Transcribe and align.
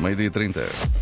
Meio-dia 0.00 0.30
30. 0.30 0.99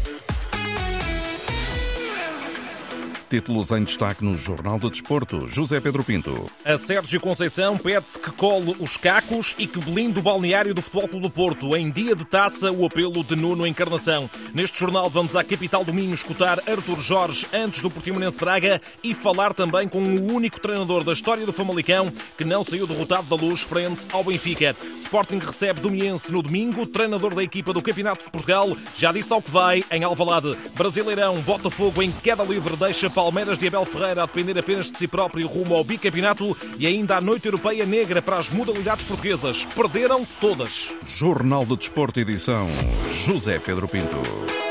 Títulos 3.29 3.71
em 3.73 3.85
destaque 3.85 4.25
no 4.25 4.35
Jornal 4.35 4.79
do 4.79 4.89
Desporto. 4.89 5.47
José 5.47 5.79
Pedro 5.81 6.03
Pinto. 6.03 6.51
A 6.65 6.79
Sérgio 6.79 7.21
Conceição 7.21 7.77
pede-se 7.77 8.19
que 8.19 8.31
cole 8.31 8.75
os 8.81 8.97
cacos 8.97 9.55
e 9.59 9.67
que 9.67 9.79
blinde 9.79 10.19
o 10.19 10.23
balneário 10.23 10.73
do 10.73 10.81
Futebol 10.81 11.09
Clube 11.09 11.27
do 11.27 11.31
Porto. 11.31 11.77
Em 11.77 11.91
dia 11.91 12.17
de 12.17 12.25
taça, 12.25 12.73
o 12.73 12.87
apelo 12.87 13.23
de 13.23 13.37
Nuno 13.37 13.67
Encarnação. 13.67 14.31
Neste 14.55 14.81
jornal 14.81 15.11
vamos 15.11 15.37
à 15.37 15.45
capital 15.45 15.85
do 15.85 15.93
Minho 15.93 16.15
escutar 16.15 16.59
Arthur 16.61 17.01
Jorge 17.01 17.47
antes 17.53 17.83
do 17.83 17.91
Portimonense 17.91 18.41
Braga 18.41 18.81
e 19.05 19.13
falar 19.13 19.53
também 19.53 19.87
com 19.89 20.03
o 20.03 20.33
único 20.33 20.59
treinador 20.59 21.05
da 21.05 21.13
história 21.13 21.45
do 21.45 21.53
Famalicão 21.53 22.11
que 22.39 22.45
não 22.45 22.65
saiu 22.65 22.87
derrotado 22.87 23.29
da 23.29 23.37
luz 23.37 23.61
frente 23.61 24.07
ao 24.11 24.25
Benfica. 24.25 24.75
Sporting 24.97 25.39
recebe 25.39 25.83
Domiense 25.83 26.33
no 26.33 26.43
domingo. 26.43 26.87
treinador 26.87 27.35
da 27.35 27.43
equipa 27.43 27.75
do 27.75 27.83
Campeonato 27.83 28.25
de 28.25 28.31
Portugal 28.31 28.75
já 28.97 29.13
disse 29.13 29.31
ao 29.35 29.43
que 29.43 29.51
vai 29.51 29.85
em 29.91 30.03
Alvalade. 30.03 30.57
Brasileirão, 30.75 31.43
Botafogo 31.43 32.03
em 32.03 32.11
queda 32.11 32.43
livre 32.43 32.75
deixa 32.75 33.11
Palmeiras 33.19 33.59
de 33.59 33.67
Abel 33.67 33.85
Ferreira 33.85 34.23
a 34.23 34.27
depender 34.27 34.57
apenas 34.57 34.93
de 34.93 34.97
si 34.97 35.09
próprio 35.09 35.49
rumo 35.49 35.75
ao 35.75 35.83
bicampeonato 35.83 36.57
e 36.79 36.87
ainda 36.87 37.17
a 37.17 37.21
noite 37.21 37.47
europeia 37.47 37.85
negra 37.85 38.23
para 38.23 38.39
as 38.39 38.49
modalidades 38.49 39.05
portuguesas. 39.05 39.67
Perderam 39.67 40.25
todas. 40.41 40.95
Jornal 41.05 41.67
do 41.67 41.77
Desporto, 41.77 42.21
edição 42.21 42.69
José 43.11 43.59
Pedro 43.59 43.89
Pinto. 43.89 44.68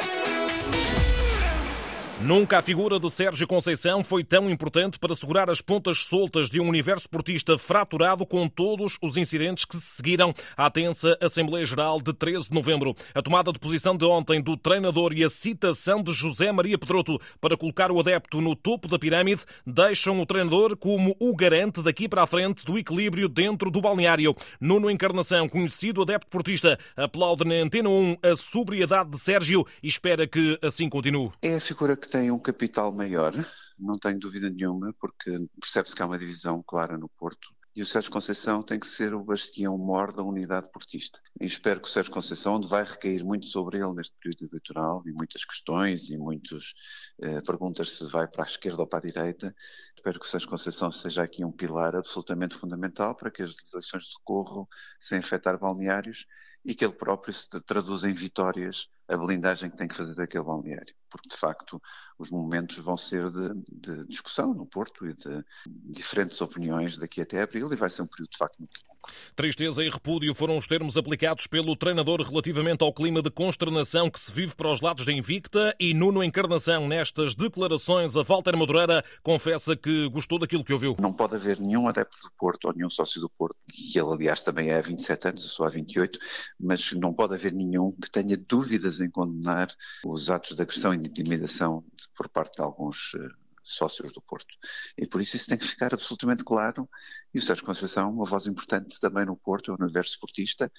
Nunca 2.19 2.57
a 2.57 2.61
figura 2.63 2.99
de 2.99 3.11
Sérgio 3.11 3.45
Conceição 3.45 4.03
foi 4.03 4.23
tão 4.23 4.49
importante 4.49 4.97
para 4.97 5.13
segurar 5.13 5.51
as 5.51 5.61
pontas 5.61 5.99
soltas 5.99 6.49
de 6.49 6.59
um 6.59 6.67
universo 6.67 7.07
portista 7.07 7.59
fraturado 7.59 8.25
com 8.25 8.49
todos 8.49 8.97
os 9.03 9.17
incidentes 9.17 9.65
que 9.65 9.77
se 9.77 9.97
seguiram 9.97 10.33
à 10.57 10.67
tensa 10.71 11.15
Assembleia 11.21 11.63
Geral 11.63 12.01
de 12.01 12.11
13 12.11 12.49
de 12.49 12.55
novembro. 12.55 12.95
A 13.13 13.21
tomada 13.21 13.53
de 13.53 13.59
posição 13.59 13.95
de 13.95 14.03
ontem 14.03 14.41
do 14.41 14.57
treinador 14.57 15.13
e 15.13 15.23
a 15.23 15.29
citação 15.29 16.01
de 16.01 16.11
José 16.11 16.51
Maria 16.51 16.75
Pedroto 16.75 17.19
para 17.39 17.55
colocar 17.55 17.91
o 17.91 17.99
adepto 17.99 18.41
no 18.41 18.55
topo 18.55 18.87
da 18.87 18.97
pirâmide 18.97 19.43
deixam 19.65 20.19
o 20.19 20.25
treinador 20.25 20.75
como 20.75 21.15
o 21.19 21.35
garante 21.35 21.83
daqui 21.83 22.09
para 22.09 22.23
a 22.23 22.27
frente 22.27 22.65
do 22.65 22.79
equilíbrio 22.79 23.29
dentro 23.29 23.69
do 23.69 23.79
balneário. 23.79 24.35
Nuno 24.59 24.89
Encarnação, 24.89 25.47
conhecido 25.47 26.01
adepto 26.01 26.31
portista, 26.31 26.79
aplaude 26.95 27.45
na 27.45 27.55
Antena 27.55 27.89
1 27.89 28.17
a 28.23 28.35
sobriedade 28.35 29.11
de 29.11 29.19
Sérgio 29.19 29.67
e 29.83 29.87
espera 29.87 30.25
que 30.25 30.57
assim 30.63 30.89
continue. 30.89 31.29
É 31.43 31.57
a 31.57 31.61
figura 31.61 31.95
que 31.95 32.06
tem 32.07 32.31
um 32.31 32.39
capital 32.39 32.91
maior, 32.91 33.33
não 33.77 33.99
tenho 33.99 34.19
dúvida 34.19 34.49
nenhuma, 34.49 34.93
porque 34.99 35.29
percebe-se 35.59 35.95
que 35.95 36.01
há 36.01 36.05
uma 36.05 36.17
divisão 36.17 36.63
clara 36.63 36.97
no 36.97 37.09
Porto. 37.09 37.55
E 37.75 37.81
o 37.83 37.85
Sérgio 37.85 38.09
Conceição 38.09 38.63
tem 38.63 38.79
que 38.79 38.87
ser 38.87 39.13
o 39.13 39.23
bastião 39.23 39.77
mor 39.77 40.11
da 40.11 40.23
unidade 40.23 40.71
portista. 40.71 41.19
E 41.39 41.45
espero 41.45 41.79
que 41.79 41.87
o 41.87 41.91
Sérgio 41.91 42.11
Conceição, 42.11 42.55
onde 42.55 42.67
vai 42.67 42.83
recair 42.83 43.23
muito 43.23 43.45
sobre 43.45 43.77
ele 43.77 43.93
neste 43.93 44.15
período 44.19 44.49
eleitoral, 44.49 45.03
e 45.05 45.11
muitas 45.11 45.45
questões 45.45 46.09
e 46.09 46.17
muitas 46.17 46.73
eh, 47.21 47.39
perguntas 47.41 47.91
se 47.91 48.09
vai 48.09 48.27
para 48.27 48.45
a 48.45 48.47
esquerda 48.47 48.81
ou 48.81 48.87
para 48.87 48.97
a 48.97 49.01
direita, 49.03 49.55
espero 49.95 50.19
que 50.19 50.25
o 50.25 50.29
Sérgio 50.29 50.49
Conceição 50.49 50.91
seja 50.91 51.21
aqui 51.21 51.45
um 51.45 51.51
pilar 51.51 51.95
absolutamente 51.95 52.55
fundamental 52.55 53.13
para 53.15 53.29
que 53.29 53.43
as 53.43 53.53
eleições 53.71 54.07
decorram 54.17 54.67
sem 54.99 55.19
afetar 55.19 55.59
balneários 55.59 56.25
e 56.65 56.73
que 56.73 56.83
ele 56.83 56.93
próprio 56.93 57.31
se 57.31 57.47
traduza 57.61 58.09
em 58.09 58.13
vitórias 58.13 58.87
a 59.07 59.15
blindagem 59.15 59.69
que 59.69 59.77
tem 59.77 59.87
que 59.87 59.95
fazer 59.95 60.15
daquele 60.15 60.43
balneário, 60.43 60.95
porque 61.09 61.29
de 61.29 61.37
facto 61.37 61.81
os 62.17 62.29
momentos 62.29 62.77
vão 62.77 62.97
ser 62.97 63.29
de, 63.29 63.53
de 63.71 64.07
discussão 64.07 64.53
no 64.53 64.65
Porto 64.65 65.05
e 65.05 65.13
de 65.13 65.45
diferentes 65.65 66.39
opiniões 66.41 66.97
daqui 66.97 67.21
até 67.21 67.41
abril 67.41 67.71
e 67.71 67.75
vai 67.75 67.89
ser 67.89 68.01
um 68.01 68.07
período 68.07 68.31
de 68.31 68.37
facto 68.37 68.57
muito 68.59 68.79
longo. 68.87 68.96
Tristeza 69.35 69.83
e 69.83 69.89
repúdio 69.89 70.33
foram 70.33 70.57
os 70.57 70.67
termos 70.67 70.97
aplicados 70.97 71.47
pelo 71.47 71.75
treinador 71.75 72.21
relativamente 72.21 72.83
ao 72.83 72.93
clima 72.93 73.21
de 73.21 73.29
consternação 73.29 74.09
que 74.09 74.19
se 74.19 74.31
vive 74.31 74.55
para 74.55 74.71
os 74.71 74.81
lados 74.81 75.05
da 75.05 75.11
Invicta 75.11 75.75
e 75.79 75.93
Nuno 75.93 76.23
Encarnação 76.23 76.87
nestas 76.87 77.35
declarações 77.35 78.15
a 78.15 78.23
Walter 78.23 78.57
Madureira 78.57 79.03
confessa 79.23 79.75
que 79.75 80.09
gostou 80.09 80.39
daquilo 80.39 80.63
que 80.63 80.73
ouviu. 80.73 80.95
Não 80.99 81.13
pode 81.13 81.35
haver 81.35 81.59
nenhum 81.59 81.87
adepto 81.87 82.17
do 82.21 82.31
Porto 82.37 82.65
ou 82.65 82.73
nenhum 82.73 82.89
sócio 82.89 83.21
do 83.21 83.29
Porto, 83.29 83.55
e 83.73 83.97
ele 83.97 84.11
aliás 84.11 84.41
também 84.41 84.69
é 84.69 84.77
há 84.77 84.81
27 84.81 85.29
anos, 85.29 85.43
eu 85.43 85.49
sou 85.49 85.65
há 85.65 85.69
28, 85.69 86.19
mas 86.59 86.91
não 86.93 87.13
pode 87.13 87.35
haver 87.35 87.53
nenhum 87.53 87.91
que 87.91 88.09
tenha 88.09 88.37
dúvidas 88.37 89.01
em 89.01 89.09
condenar 89.09 89.69
os 90.05 90.29
atos 90.29 90.55
de 90.55 90.61
agressão 90.61 90.93
e 90.93 90.97
de 90.97 91.09
intimidação 91.09 91.83
por 92.15 92.27
parte 92.29 92.55
de 92.55 92.61
alguns 92.61 93.11
eh, 93.15 93.46
sócios 93.67 94.11
do 94.11 94.21
Porto. 94.21 94.55
E 94.97 95.05
por 95.05 95.21
isso 95.21 95.35
isso 95.35 95.47
tem 95.47 95.57
que 95.57 95.65
ficar 95.65 95.93
absolutamente 95.93 96.43
claro. 96.43 96.89
E 97.33 97.39
o 97.39 97.41
Sérgio 97.41 97.65
Conceição, 97.65 98.11
uma 98.11 98.25
voz 98.25 98.47
importante 98.47 98.99
também 98.99 99.25
no 99.25 99.37
Porto, 99.37 99.75
no 99.77 99.85
universo 99.85 100.11
esportista, 100.11 100.71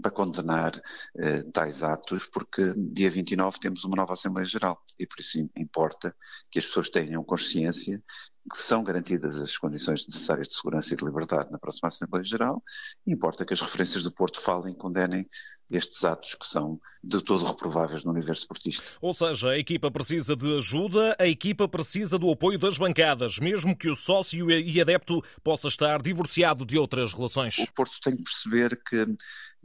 para 0.00 0.10
condenar 0.10 0.72
eh, 1.18 1.42
tais 1.52 1.82
atos, 1.82 2.26
porque 2.26 2.74
dia 2.76 3.10
29 3.10 3.58
temos 3.58 3.84
uma 3.84 3.96
nova 3.96 4.14
Assembleia 4.14 4.46
Geral. 4.46 4.82
E 4.98 5.06
por 5.06 5.20
isso 5.20 5.38
importa 5.56 6.14
que 6.50 6.58
as 6.58 6.66
pessoas 6.66 6.90
tenham 6.90 7.24
consciência 7.24 8.02
que 8.48 8.62
são 8.62 8.84
garantidas 8.84 9.40
as 9.40 9.58
condições 9.58 10.06
necessárias 10.06 10.48
de 10.48 10.54
segurança 10.54 10.94
e 10.94 10.96
de 10.96 11.04
liberdade 11.04 11.50
na 11.50 11.58
próxima 11.58 11.88
Assembleia 11.88 12.24
Geral, 12.24 12.62
e 13.06 13.12
importa 13.12 13.44
que 13.44 13.52
as 13.52 13.60
referências 13.60 14.04
do 14.04 14.12
Porto 14.12 14.40
falem 14.40 14.72
condenem 14.72 15.28
estes 15.70 16.04
atos 16.04 16.34
que 16.34 16.46
são 16.46 16.80
de 17.02 17.22
todo 17.22 17.46
reprováveis 17.46 18.04
no 18.04 18.10
universo 18.10 18.42
esportista. 18.42 18.84
Ou 19.00 19.14
seja, 19.14 19.50
a 19.50 19.58
equipa 19.58 19.90
precisa 19.90 20.34
de 20.34 20.58
ajuda, 20.58 21.14
a 21.18 21.26
equipa 21.26 21.68
precisa 21.68 22.18
do 22.18 22.30
apoio 22.30 22.58
das 22.58 22.78
bancadas, 22.78 23.38
mesmo 23.38 23.76
que 23.76 23.88
o 23.88 23.94
sócio 23.94 24.50
e 24.50 24.80
adepto 24.80 25.22
possa 25.42 25.68
estar 25.68 26.02
divorciado 26.02 26.66
de 26.66 26.76
outras 26.76 27.12
relações. 27.12 27.58
O 27.58 27.72
Porto 27.72 27.98
tem 28.02 28.16
que 28.16 28.24
perceber 28.24 28.80
que, 28.88 29.06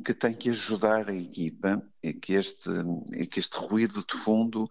que 0.03 0.13
tem 0.13 0.33
que 0.33 0.49
ajudar 0.49 1.09
a 1.09 1.15
equipa 1.15 1.81
e 2.01 2.13
que 2.13 2.33
este, 2.33 2.69
e 3.13 3.27
que 3.27 3.39
este 3.39 3.57
ruído 3.57 4.03
de 4.05 4.17
fundo 4.17 4.67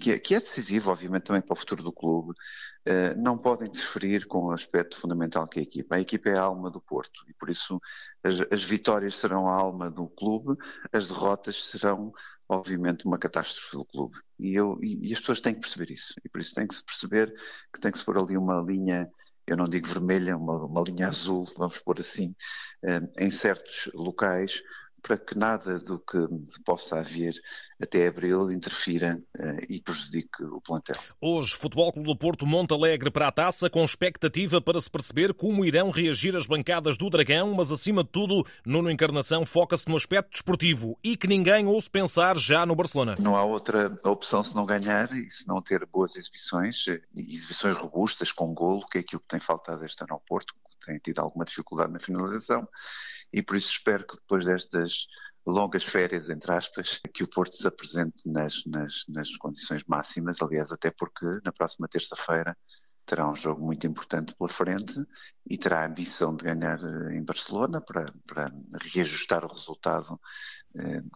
que 0.00 0.12
é, 0.12 0.18
que 0.18 0.34
é, 0.34 0.40
decisivo, 0.40 0.90
obviamente, 0.90 1.24
também 1.24 1.42
para 1.42 1.52
o 1.52 1.56
futuro 1.56 1.82
do 1.82 1.92
clube, 1.92 2.30
uh, 2.30 3.20
não 3.20 3.38
pode 3.38 3.64
interferir 3.64 4.26
com 4.26 4.46
o 4.46 4.50
aspecto 4.52 4.96
fundamental 4.96 5.46
que 5.46 5.60
é 5.60 5.62
a 5.62 5.62
equipa. 5.62 5.96
A 5.96 6.00
equipa 6.00 6.30
é 6.30 6.36
a 6.36 6.42
alma 6.42 6.70
do 6.70 6.80
Porto 6.80 7.22
e, 7.28 7.34
por 7.34 7.48
isso, 7.48 7.80
as, 8.22 8.40
as 8.50 8.64
vitórias 8.64 9.16
serão 9.16 9.48
a 9.48 9.54
alma 9.54 9.90
do 9.90 10.08
clube, 10.08 10.56
as 10.92 11.08
derrotas 11.08 11.64
serão, 11.64 12.12
obviamente, 12.48 13.04
uma 13.04 13.18
catástrofe 13.18 13.76
do 13.76 13.84
clube. 13.84 14.18
E, 14.38 14.54
eu, 14.54 14.78
e, 14.82 15.10
e 15.10 15.12
as 15.12 15.20
pessoas 15.20 15.40
têm 15.40 15.54
que 15.54 15.60
perceber 15.60 15.92
isso. 15.92 16.14
E, 16.24 16.28
por 16.28 16.40
isso, 16.40 16.54
tem 16.54 16.66
que 16.66 16.74
se 16.74 16.84
perceber 16.84 17.32
que 17.72 17.80
tem 17.80 17.92
que 17.92 17.98
se 17.98 18.04
pôr 18.04 18.18
ali 18.18 18.36
uma 18.36 18.60
linha 18.62 19.08
eu 19.46 19.56
não 19.56 19.68
digo 19.68 19.88
vermelha, 19.88 20.36
uma, 20.36 20.64
uma 20.64 20.82
linha 20.82 21.08
azul, 21.08 21.44
vamos 21.56 21.78
pôr 21.78 22.00
assim, 22.00 22.34
eh, 22.84 23.00
em 23.18 23.30
certos 23.30 23.90
locais, 23.94 24.62
para 25.04 25.18
que 25.18 25.36
nada 25.36 25.78
do 25.78 25.98
que 25.98 26.18
possa 26.64 27.00
haver 27.00 27.34
até 27.80 28.08
abril 28.08 28.50
interfira 28.50 29.22
uh, 29.38 29.66
e 29.68 29.78
prejudique 29.82 30.42
o 30.42 30.62
plantel. 30.62 30.96
Hoje, 31.20 31.54
Futebol 31.54 31.92
Clube 31.92 32.08
do 32.08 32.16
Porto 32.16 32.46
monta 32.46 32.74
alegre 32.74 33.10
para 33.10 33.28
a 33.28 33.32
taça 33.32 33.68
com 33.68 33.84
expectativa 33.84 34.62
para 34.62 34.80
se 34.80 34.90
perceber 34.90 35.34
como 35.34 35.62
irão 35.62 35.90
reagir 35.90 36.34
as 36.34 36.46
bancadas 36.46 36.96
do 36.96 37.10
Dragão, 37.10 37.52
mas 37.52 37.70
acima 37.70 38.02
de 38.02 38.08
tudo, 38.08 38.46
Nuno 38.64 38.90
Encarnação 38.90 39.44
foca-se 39.44 39.86
no 39.90 39.96
aspecto 39.96 40.30
desportivo 40.30 40.98
e 41.04 41.18
que 41.18 41.26
ninguém 41.26 41.66
ouça 41.66 41.90
pensar 41.90 42.38
já 42.38 42.64
no 42.64 42.74
Barcelona. 42.74 43.16
Não 43.18 43.36
há 43.36 43.44
outra 43.44 43.94
opção 44.04 44.42
se 44.42 44.56
não 44.56 44.64
ganhar 44.64 45.12
e 45.12 45.30
se 45.30 45.46
não 45.46 45.60
ter 45.60 45.84
boas 45.84 46.16
exibições, 46.16 46.88
eh, 46.88 47.02
exibições 47.14 47.76
robustas 47.76 48.32
com 48.32 48.54
golo, 48.54 48.86
que 48.90 48.96
é 48.96 49.00
aquilo 49.02 49.20
que 49.20 49.28
tem 49.28 49.40
faltado 49.40 49.84
este 49.84 50.02
ano 50.02 50.14
ao 50.14 50.20
Porto, 50.20 50.54
que 50.80 50.86
tem 50.86 50.98
tido 50.98 51.18
alguma 51.18 51.44
dificuldade 51.44 51.92
na 51.92 52.00
finalização 52.00 52.66
e 53.34 53.42
por 53.42 53.56
isso 53.56 53.70
espero 53.70 54.06
que 54.06 54.14
depois 54.16 54.46
destas 54.46 55.08
longas 55.44 55.84
férias, 55.84 56.30
entre 56.30 56.52
aspas, 56.52 57.00
que 57.12 57.24
o 57.24 57.28
Porto 57.28 57.56
se 57.56 57.66
apresente 57.66 58.22
nas, 58.26 58.64
nas, 58.64 59.04
nas 59.08 59.36
condições 59.36 59.82
máximas, 59.86 60.40
aliás, 60.40 60.70
até 60.70 60.90
porque 60.90 61.26
na 61.44 61.52
próxima 61.52 61.88
terça-feira 61.88 62.56
terá 63.04 63.28
um 63.28 63.34
jogo 63.34 63.62
muito 63.62 63.86
importante 63.86 64.34
pela 64.36 64.48
frente 64.48 64.94
e 65.46 65.58
terá 65.58 65.82
a 65.82 65.86
ambição 65.86 66.34
de 66.34 66.44
ganhar 66.44 66.78
eh, 66.80 67.16
em 67.16 67.24
Barcelona 67.24 67.80
para, 67.80 68.06
para 68.26 68.50
reajustar 68.80 69.44
o 69.44 69.52
resultado 69.52 70.18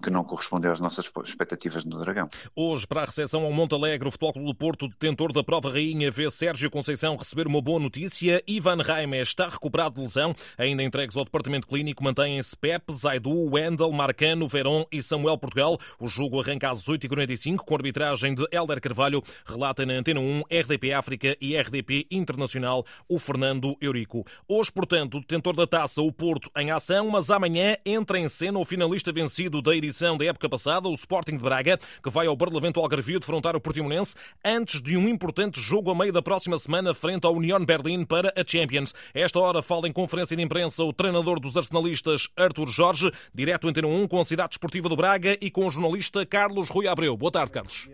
que 0.02 0.10
não 0.10 0.22
correspondeu 0.22 0.72
às 0.72 0.80
nossas 0.80 1.10
expectativas 1.24 1.84
no 1.84 1.98
Dragão. 1.98 2.28
Hoje, 2.54 2.86
para 2.86 3.02
a 3.02 3.04
recepção 3.04 3.42
ao 3.42 3.52
Monte 3.52 3.74
Alegre, 3.74 4.06
o 4.06 4.10
Futebol 4.10 4.32
Clube 4.32 4.48
do 4.48 4.54
Porto, 4.54 4.88
detentor 4.88 5.32
da 5.32 5.42
prova 5.42 5.70
rainha, 5.70 6.10
vê 6.10 6.30
Sérgio 6.30 6.70
Conceição 6.70 7.16
receber 7.16 7.46
uma 7.46 7.60
boa 7.60 7.80
notícia. 7.80 8.42
Ivan 8.46 8.82
Raime 8.82 9.20
está 9.20 9.48
recuperado 9.48 9.96
de 9.96 10.02
lesão. 10.02 10.34
Ainda 10.56 10.82
entregues 10.82 11.16
ao 11.16 11.24
Departamento 11.24 11.66
Clínico, 11.66 12.04
mantêm-se 12.04 12.56
Pepe, 12.56 12.92
Zaidu, 12.92 13.50
Wendel, 13.50 13.90
Marcano, 13.90 14.46
Veron 14.46 14.84
e 14.92 15.02
Samuel 15.02 15.38
Portugal. 15.38 15.78
O 15.98 16.06
jogo 16.06 16.40
arranca 16.40 16.70
às 16.70 16.84
8h45 16.84 17.56
com 17.56 17.74
arbitragem 17.74 18.34
de 18.34 18.46
Helder 18.52 18.80
Carvalho. 18.80 19.22
Relata 19.44 19.84
na 19.84 19.94
Antena 19.94 20.20
1, 20.20 20.42
RDP 20.50 20.92
África 20.92 21.36
e 21.40 21.56
RDP 21.56 22.06
Internacional 22.10 22.84
o 23.08 23.18
Fernando 23.18 23.76
Eurico. 23.80 24.24
Hoje, 24.46 24.70
portanto, 24.70 25.16
o 25.16 25.20
detentor 25.20 25.56
da 25.56 25.66
taça, 25.66 26.00
o 26.02 26.12
Porto, 26.12 26.50
em 26.56 26.70
ação, 26.70 27.10
mas 27.10 27.30
amanhã 27.30 27.76
entra 27.84 28.18
em 28.18 28.28
cena 28.28 28.58
o 28.58 28.64
finalista 28.64 29.12
vencido 29.12 29.47
partido 29.48 29.62
da 29.62 29.74
edição 29.74 30.16
da 30.16 30.26
época 30.26 30.48
passada, 30.48 30.88
o 30.88 30.94
Sporting 30.94 31.36
de 31.36 31.42
Braga, 31.42 31.78
que 32.02 32.10
vai 32.10 32.26
ao 32.26 32.36
Barlavento 32.36 32.80
Algarvio 32.80 33.18
defrontar 33.18 33.56
o 33.56 33.60
Portimonense 33.60 34.14
antes 34.44 34.82
de 34.82 34.96
um 34.96 35.08
importante 35.08 35.60
jogo 35.60 35.90
a 35.90 35.94
meio 35.94 36.12
da 36.12 36.20
próxima 36.20 36.58
semana 36.58 36.92
frente 36.92 37.26
ao 37.26 37.34
Union 37.34 37.64
Berlin 37.64 38.04
para 38.04 38.32
a 38.36 38.44
Champions. 38.46 38.94
Esta 39.14 39.38
hora 39.40 39.62
fala 39.62 39.88
em 39.88 39.92
conferência 39.92 40.36
de 40.36 40.42
imprensa 40.42 40.84
o 40.84 40.92
treinador 40.92 41.40
dos 41.40 41.56
arsenalistas, 41.56 42.28
Artur 42.36 42.68
Jorge, 42.68 43.10
direto 43.34 43.68
em 43.68 43.72
1 43.72 44.06
com 44.08 44.20
a 44.20 44.24
Cidade 44.24 44.54
Esportiva 44.54 44.88
do 44.88 44.96
Braga 44.96 45.38
e 45.40 45.50
com 45.50 45.66
o 45.66 45.70
jornalista 45.70 46.26
Carlos 46.26 46.68
Rui 46.68 46.86
Abreu. 46.86 47.16
Boa 47.16 47.32
tarde, 47.32 47.52
Carlos. 47.52 47.88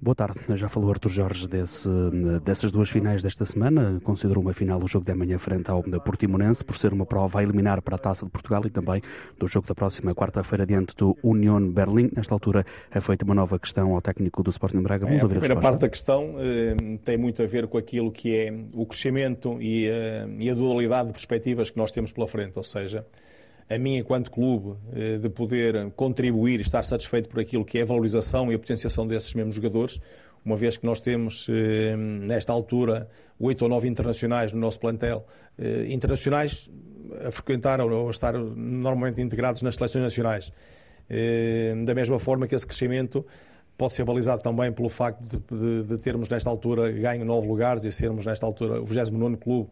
Boa 0.00 0.14
tarde. 0.14 0.40
Já 0.56 0.68
falou 0.68 0.90
Artur 0.90 1.10
Jorge 1.10 1.48
desse, 1.48 1.88
dessas 2.44 2.70
duas 2.70 2.90
finais 2.90 3.22
desta 3.22 3.44
semana. 3.44 3.98
Considerou 4.04 4.42
uma 4.42 4.52
final 4.52 4.82
o 4.82 4.86
jogo 4.86 5.06
da 5.06 5.16
manhã 5.16 5.38
frente 5.38 5.70
ao 5.70 5.82
Portimonense 5.82 6.64
por 6.64 6.76
ser 6.76 6.92
uma 6.92 7.06
prova 7.06 7.40
a 7.40 7.42
eliminar 7.42 7.80
para 7.80 7.96
a 7.96 7.98
Taça 7.98 8.26
de 8.26 8.30
Portugal 8.30 8.62
e 8.66 8.70
também 8.70 9.00
do 9.38 9.48
jogo 9.48 9.66
da 9.66 9.74
próxima 9.74 10.14
quarta-feira 10.14 10.66
diante 10.66 10.94
do 10.94 11.16
Union 11.22 11.70
Berlim. 11.70 12.10
Nesta 12.14 12.34
altura 12.34 12.64
é 12.90 13.00
feita 13.00 13.24
uma 13.24 13.34
nova 13.34 13.58
questão 13.58 13.94
ao 13.94 14.02
técnico 14.02 14.42
do 14.42 14.50
Sporting 14.50 14.82
Braga. 14.82 15.06
Vamos 15.06 15.22
é, 15.22 15.24
a 15.24 15.28
primeira 15.28 15.54
a 15.54 15.60
parte 15.60 15.80
da 15.80 15.88
questão 15.88 16.34
eh, 16.38 16.98
tem 17.04 17.16
muito 17.16 17.42
a 17.42 17.46
ver 17.46 17.66
com 17.66 17.78
aquilo 17.78 18.12
que 18.12 18.36
é 18.36 18.54
o 18.74 18.84
crescimento 18.84 19.60
e, 19.60 19.86
eh, 19.86 20.26
e 20.38 20.50
a 20.50 20.54
dualidade 20.54 21.08
de 21.08 21.12
perspectivas 21.14 21.70
que 21.70 21.78
nós 21.78 21.90
temos 21.90 22.12
pela 22.12 22.26
frente, 22.26 22.56
ou 22.56 22.64
seja, 22.64 23.06
a 23.68 23.78
mim, 23.78 23.96
enquanto 23.96 24.30
clube, 24.30 24.76
eh, 24.94 25.18
de 25.18 25.28
poder 25.28 25.90
contribuir 25.96 26.60
e 26.60 26.62
estar 26.62 26.82
satisfeito 26.84 27.28
por 27.28 27.40
aquilo 27.40 27.64
que 27.64 27.78
é 27.78 27.82
a 27.82 27.84
valorização 27.84 28.50
e 28.52 28.54
a 28.54 28.58
potenciação 28.58 29.06
desses 29.06 29.34
mesmos 29.34 29.56
jogadores, 29.56 30.00
uma 30.44 30.56
vez 30.56 30.76
que 30.76 30.86
nós 30.86 31.00
temos, 31.00 31.48
eh, 31.50 31.96
nesta 31.96 32.52
altura, 32.52 33.08
oito 33.40 33.62
ou 33.62 33.68
nove 33.68 33.88
internacionais 33.88 34.52
no 34.52 34.60
nosso 34.60 34.78
plantel, 34.78 35.26
eh, 35.58 35.86
internacionais 35.88 36.70
a 37.26 37.32
frequentar 37.32 37.80
ou 37.80 38.06
a 38.06 38.10
estar 38.10 38.34
normalmente 38.34 39.20
integrados 39.20 39.62
nas 39.62 39.74
seleções 39.74 40.04
nacionais. 40.04 40.52
Da 41.84 41.94
mesma 41.94 42.18
forma 42.18 42.48
que 42.48 42.54
esse 42.56 42.66
crescimento 42.66 43.24
pode 43.78 43.94
ser 43.94 44.04
balizado 44.04 44.42
também 44.42 44.72
pelo 44.72 44.88
facto 44.88 45.22
de, 45.22 45.38
de, 45.38 45.82
de 45.84 46.02
termos, 46.02 46.28
nesta 46.28 46.50
altura, 46.50 46.90
ganho 46.90 47.24
nove 47.24 47.46
lugares 47.46 47.84
e 47.84 47.92
sermos, 47.92 48.26
nesta 48.26 48.44
altura, 48.44 48.82
o 48.82 48.84
29 48.84 49.36
clube 49.36 49.70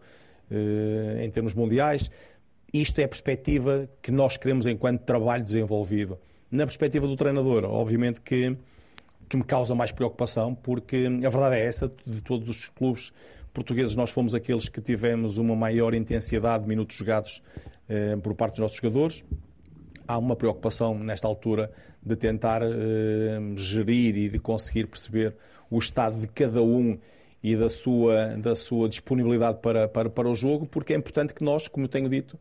em 1.20 1.28
termos 1.28 1.54
mundiais. 1.54 2.08
Isto 2.74 2.98
é 2.98 3.04
a 3.04 3.08
perspectiva 3.08 3.88
que 4.02 4.10
nós 4.10 4.36
queremos 4.36 4.66
enquanto 4.66 5.02
trabalho 5.02 5.44
desenvolvido. 5.44 6.18
Na 6.50 6.66
perspectiva 6.66 7.06
do 7.06 7.14
treinador, 7.14 7.62
obviamente 7.62 8.20
que, 8.20 8.56
que 9.28 9.36
me 9.36 9.44
causa 9.44 9.76
mais 9.76 9.92
preocupação, 9.92 10.56
porque 10.56 11.06
a 11.24 11.28
verdade 11.28 11.54
é 11.54 11.64
essa, 11.64 11.92
de 12.04 12.20
todos 12.20 12.48
os 12.50 12.68
clubes 12.70 13.12
portugueses, 13.52 13.94
nós 13.94 14.10
fomos 14.10 14.34
aqueles 14.34 14.68
que 14.68 14.80
tivemos 14.80 15.38
uma 15.38 15.54
maior 15.54 15.94
intensidade 15.94 16.64
de 16.64 16.68
minutos 16.68 16.96
jogados 16.96 17.40
eh, 17.88 18.16
por 18.16 18.34
parte 18.34 18.54
dos 18.54 18.62
nossos 18.62 18.76
jogadores. 18.78 19.24
Há 20.08 20.18
uma 20.18 20.34
preocupação 20.34 20.98
nesta 20.98 21.28
altura 21.28 21.70
de 22.02 22.16
tentar 22.16 22.60
eh, 22.60 23.38
gerir 23.54 24.16
e 24.16 24.28
de 24.28 24.40
conseguir 24.40 24.88
perceber 24.88 25.36
o 25.70 25.78
estado 25.78 26.18
de 26.18 26.26
cada 26.26 26.60
um 26.60 26.98
e 27.40 27.54
da 27.54 27.68
sua, 27.68 28.36
da 28.36 28.56
sua 28.56 28.88
disponibilidade 28.88 29.60
para, 29.60 29.86
para, 29.86 30.10
para 30.10 30.28
o 30.28 30.34
jogo, 30.34 30.66
porque 30.66 30.92
é 30.92 30.96
importante 30.96 31.32
que 31.32 31.44
nós, 31.44 31.68
como 31.68 31.84
eu 31.84 31.88
tenho 31.88 32.08
dito, 32.08 32.36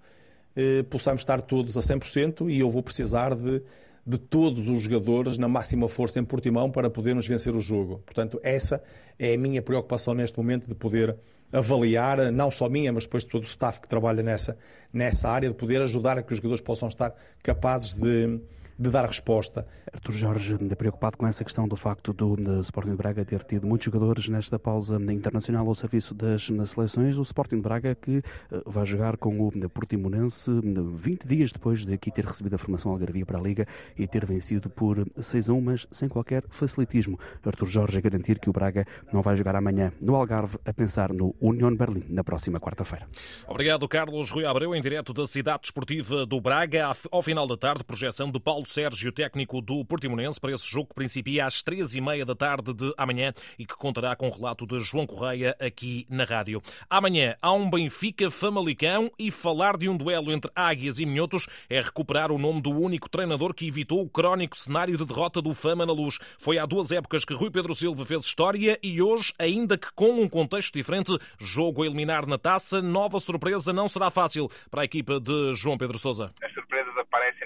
eh, 0.56 0.84
possamos 0.84 1.22
estar 1.22 1.42
todos 1.42 1.78
a 1.78 1.82
100% 1.82 2.50
e 2.50 2.60
eu 2.60 2.70
vou 2.70 2.84
precisar 2.84 3.36
de, 3.36 3.62
de 4.06 4.18
todos 4.18 4.68
os 4.68 4.82
jogadores 4.82 5.38
na 5.38 5.48
máxima 5.48 5.88
força 5.88 6.20
em 6.20 6.24
Portimão 6.24 6.72
para 6.72 6.90
podermos 6.90 7.28
vencer 7.28 7.56
o 7.56 7.60
jogo. 7.60 8.02
Portanto, 8.06 8.40
essa 8.44 8.84
é 9.18 9.34
a 9.34 9.38
minha 9.38 9.62
preocupação 9.62 10.14
neste 10.14 10.38
momento 10.38 10.68
de 10.68 10.76
poder 10.76 11.16
avaliar, 11.52 12.32
não 12.32 12.50
só 12.50 12.68
minha, 12.68 12.92
mas 12.92 13.06
depois 13.06 13.24
de 13.24 13.30
todo 13.30 13.44
o 13.44 13.48
staff 13.48 13.80
que 13.80 13.88
trabalha 13.88 14.24
nessa, 14.24 14.58
nessa 14.92 15.30
área, 15.30 15.50
de 15.50 15.56
poder 15.56 15.82
ajudar 15.84 16.18
a 16.18 16.24
que 16.24 16.34
os 16.34 16.38
jogadores 16.38 16.62
possam 16.62 16.88
estar 16.88 17.16
capazes 17.44 17.94
de 17.94 18.40
de 18.78 18.90
dar 18.90 19.06
resposta. 19.06 19.66
Artur 19.92 20.16
Jorge, 20.16 20.58
preocupado 20.76 21.18
com 21.18 21.28
essa 21.28 21.44
questão 21.44 21.68
do 21.68 21.76
facto 21.76 22.14
do 22.14 22.62
Sporting 22.62 22.92
de 22.92 22.98
Braga 22.98 23.24
ter 23.24 23.44
tido 23.44 23.68
muitos 23.68 23.86
jogadores 23.86 24.28
nesta 24.28 24.58
pausa 24.58 24.98
internacional 25.12 25.68
ao 25.68 25.76
serviço 25.76 26.14
das 26.14 26.50
seleções, 26.66 27.18
o 27.18 27.22
Sporting 27.22 27.58
de 27.58 27.62
Braga 27.62 27.94
que 27.94 28.18
eh, 28.18 28.62
vai 28.66 28.86
jogar 28.86 29.18
com 29.18 29.48
o 29.48 29.70
Portimonense 29.70 30.50
20 30.52 31.28
dias 31.28 31.52
depois 31.52 31.86
de 31.86 31.94
aqui 31.94 32.12
ter 32.12 32.26
recebido 32.26 32.56
a 32.56 32.58
formação 32.58 32.92
algarvia 32.92 33.26
para 33.26 33.38
a 33.38 33.42
Liga 33.42 33.68
e 33.98 34.08
ter 34.08 34.26
vencido 34.26 34.70
por 34.70 35.06
6 35.18 35.50
a 35.50 35.54
1, 35.54 35.62
mas 35.62 35.88
sem 35.92 36.10
qualquer 36.10 36.44
facilitismo. 36.50 37.20
Artur 37.46 37.68
Jorge 37.68 37.98
a 37.98 38.02
garantir 38.02 38.40
que 38.40 38.50
o 38.50 38.54
Braga 38.54 38.86
não 39.12 39.22
vai 39.22 39.38
jogar 39.38 39.56
amanhã 39.56 39.92
no 40.02 40.16
Algarve 40.16 40.58
a 40.66 40.74
pensar 40.74 41.14
no 41.14 41.36
Union 41.40 41.76
Berlim 41.76 42.06
na 42.10 42.24
próxima 42.24 42.60
quarta-feira. 42.60 43.08
Obrigado, 43.48 43.88
Carlos 43.88 44.32
Rui 44.32 44.46
Abreu, 44.46 44.74
em 44.74 44.82
direto 44.82 45.14
da 45.14 45.28
cidade 45.28 45.62
desportiva 45.62 46.26
do 46.26 46.42
Braga, 46.42 46.92
ao 47.12 47.22
final 47.22 47.46
da 47.46 47.58
tarde, 47.58 47.84
projeção 47.84 48.32
de 48.32 48.40
Paulo 48.40 48.63
Paulo 48.64 48.68
Sérgio, 48.68 49.12
técnico 49.12 49.62
do 49.62 49.84
Portimonense, 49.84 50.40
para 50.40 50.54
esse 50.54 50.66
jogo 50.66 50.90
que 50.90 50.96
principia 50.96 51.46
às 51.46 51.62
três 51.62 51.96
e 51.96 52.02
meia 52.02 52.26
da 52.26 52.36
tarde 52.36 52.74
de 52.74 52.94
amanhã 52.98 53.34
e 53.60 53.66
que 53.66 53.76
contará 53.76 54.16
com 54.16 54.28
o 54.28 54.32
relato 54.32 54.66
de 54.66 54.80
João 54.80 55.06
Correia 55.06 55.56
aqui 55.60 56.06
na 56.10 56.24
rádio. 56.24 56.62
Amanhã 56.90 57.36
há 57.42 57.52
um 57.52 57.70
Benfica 57.70 58.32
Famalicão 58.32 59.12
e 59.20 59.30
falar 59.30 59.76
de 59.78 59.90
um 59.90 59.98
duelo 59.98 60.32
entre 60.32 60.52
Águias 60.56 61.00
e 61.00 61.06
Minhotos 61.06 61.46
é 61.70 61.82
recuperar 61.82 62.32
o 62.32 62.38
nome 62.38 62.62
do 62.62 62.72
único 62.72 63.10
treinador 63.10 63.54
que 63.54 63.68
evitou 63.68 64.02
o 64.02 64.10
crónico 64.10 64.56
cenário 64.56 64.98
de 64.98 65.06
derrota 65.06 65.42
do 65.42 65.54
Fama 65.54 65.86
na 65.86 65.94
luz. 65.94 66.18
Foi 66.38 66.58
há 66.58 66.66
duas 66.66 66.92
épocas 66.92 67.26
que 67.26 67.34
Rui 67.34 67.52
Pedro 67.52 67.76
Silva 67.76 68.06
fez 68.06 68.26
história 68.26 68.80
e 68.82 69.02
hoje, 69.02 69.34
ainda 69.38 69.78
que 69.78 69.92
com 69.94 70.22
um 70.22 70.30
contexto 70.30 70.74
diferente, 70.74 71.18
jogo 71.38 71.84
a 71.84 71.86
eliminar 71.86 72.26
na 72.26 72.38
taça, 72.38 72.82
nova 72.82 73.20
surpresa 73.20 73.74
não 73.74 73.90
será 73.90 74.10
fácil 74.10 74.50
para 74.72 74.82
a 74.82 74.86
equipa 74.86 75.20
de 75.20 75.54
João 75.54 75.78
Pedro 75.78 76.00
Sousa 76.00 76.34
aparecem 76.74 76.83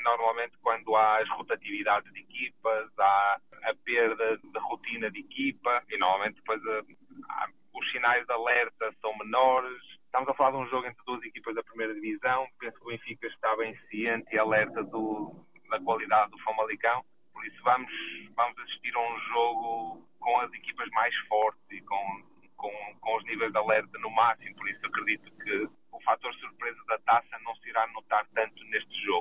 normalmente 0.07 0.57
quando 0.61 0.95
há 0.95 1.19
as 1.19 1.29
rotatividades 1.29 2.11
de 2.13 2.19
equipas, 2.19 2.89
há 2.97 3.39
a 3.63 3.75
perda 3.83 4.37
de 4.37 4.59
rotina 4.59 5.11
de 5.11 5.19
equipa 5.19 5.83
e 5.89 5.97
normalmente 5.97 6.35
depois 6.35 6.61
a, 6.65 7.47
os 7.73 7.91
sinais 7.91 8.25
de 8.25 8.31
alerta 8.31 8.93
são 9.01 9.15
menores. 9.17 9.81
Estamos 10.05 10.29
a 10.29 10.33
falar 10.33 10.51
de 10.51 10.57
um 10.57 10.67
jogo 10.67 10.87
entre 10.87 11.03
duas 11.05 11.21
equipas 11.23 11.55
da 11.55 11.63
primeira 11.63 11.93
divisão. 11.93 12.47
Penso 12.59 12.77
que 12.77 12.85
o 12.85 12.87
Benfica 12.87 13.27
está 13.27 13.55
bem 13.57 13.77
ciente 13.89 14.33
e 14.33 14.39
alerta 14.39 14.83
do, 14.83 15.45
da 15.69 15.79
qualidade 15.81 16.31
do 16.31 16.39
Famalicão. 16.39 17.03
Por 17.33 17.45
isso 17.45 17.61
vamos, 17.63 17.91
vamos 18.35 18.57
assistir 18.59 18.95
a 18.95 18.99
um 18.99 19.19
jogo 19.31 20.07
com 20.19 20.39
as 20.39 20.51
equipas 20.53 20.89
mais 20.91 21.15
fortes 21.27 21.61
e 21.71 21.81
com, 21.81 22.23
com, 22.55 22.71
com 22.99 23.17
os 23.17 23.23
níveis 23.25 23.51
de 23.51 23.57
alerta 23.57 23.97
no 23.99 24.09
máximo. 24.09 24.55
Por 24.55 24.69
isso 24.69 24.85
acredito 24.85 25.31
que 25.43 25.69
o 25.91 26.01
fator 26.01 26.33
surpresa 26.35 26.79
da 26.87 26.97
taça 26.99 27.39
não 27.43 27.55
se 27.55 27.69
irá 27.69 27.85
notar 27.87 28.25
tanto 28.33 28.63
neste 28.65 28.93
jogo 29.03 29.16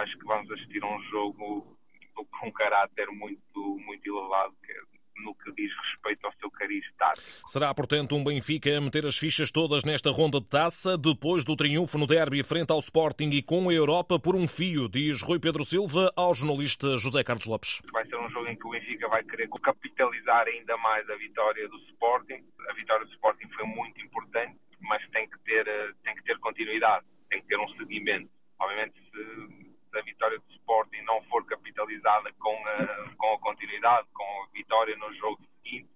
acho 0.00 0.18
que 0.18 0.24
vamos 0.24 0.50
assistir 0.50 0.82
a 0.82 0.86
um 0.86 1.02
jogo 1.04 1.76
com 2.14 2.48
um 2.48 2.52
caráter 2.52 3.06
muito, 3.08 3.78
muito 3.84 4.06
elevado, 4.06 4.54
que 4.64 4.72
é 4.72 4.80
no 5.22 5.34
que 5.34 5.52
diz 5.52 5.70
respeito 5.76 6.26
ao 6.26 6.32
seu 6.40 6.50
cariz 6.50 6.82
tático. 6.96 7.26
Será, 7.46 7.74
portanto, 7.74 8.16
um 8.16 8.24
Benfica 8.24 8.78
a 8.78 8.80
meter 8.80 9.04
as 9.04 9.18
fichas 9.18 9.50
todas 9.50 9.84
nesta 9.84 10.10
ronda 10.10 10.40
de 10.40 10.48
taça, 10.48 10.96
depois 10.96 11.44
do 11.44 11.54
triunfo 11.54 11.98
no 11.98 12.06
derby 12.06 12.42
frente 12.42 12.70
ao 12.70 12.78
Sporting 12.78 13.28
e 13.30 13.42
com 13.42 13.68
a 13.68 13.72
Europa 13.72 14.18
por 14.18 14.34
um 14.34 14.48
fio, 14.48 14.88
diz 14.88 15.20
Rui 15.20 15.38
Pedro 15.38 15.62
Silva 15.62 16.10
ao 16.16 16.34
jornalista 16.34 16.96
José 16.96 17.22
Carlos 17.22 17.46
Lopes. 17.46 17.82
Vai 17.92 18.06
ser 18.06 18.16
um 18.16 18.30
jogo 18.30 18.48
em 18.48 18.56
que 18.56 18.66
o 18.66 18.70
Benfica 18.70 19.08
vai 19.08 19.22
querer 19.22 19.48
capitalizar 19.62 20.46
ainda 20.46 20.74
mais 20.78 21.08
a 21.10 21.16
vitória 21.16 21.68
do 21.68 21.76
Sporting. 21.90 22.42
A 22.70 22.72
vitória 22.72 23.04
do 23.04 23.12
Sporting 23.12 23.48
foi 23.50 23.66
muito 23.66 24.00
importante, 24.00 24.58
mas 24.80 25.06
tem 25.10 25.28
que 25.28 25.38
ter, 25.40 25.68
eh, 25.68 25.92
tem 26.02 26.14
que 26.14 26.24
ter 26.24 26.38
continuidade, 26.38 27.04
tem 27.28 27.42
que 27.42 27.48
ter 27.48 27.58
um 27.58 27.68
seguimento 27.76 28.30
Obviamente, 28.60 28.94
se, 29.10 29.59
se 29.90 29.98
a 29.98 30.02
vitória 30.02 30.38
do 30.38 30.52
Sporting 30.52 31.02
não 31.02 31.22
for 31.24 31.44
capitalizada 31.46 32.32
com 32.34 32.56
a, 32.66 33.14
com 33.16 33.34
a 33.34 33.38
continuidade, 33.40 34.08
com 34.12 34.42
a 34.42 34.46
vitória 34.52 34.96
no 34.96 35.12
jogo 35.14 35.42
seguinte, 35.62 35.90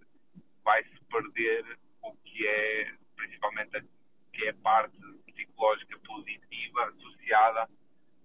vai-se 0.64 1.00
perder 1.10 1.78
o 2.02 2.12
que 2.16 2.46
é 2.46 2.92
principalmente 3.16 3.76
a, 3.76 3.80
que 4.32 4.44
é 4.44 4.50
a 4.50 4.54
parte 4.54 4.96
psicológica 5.26 5.98
positiva 6.00 6.84
associada 6.86 7.68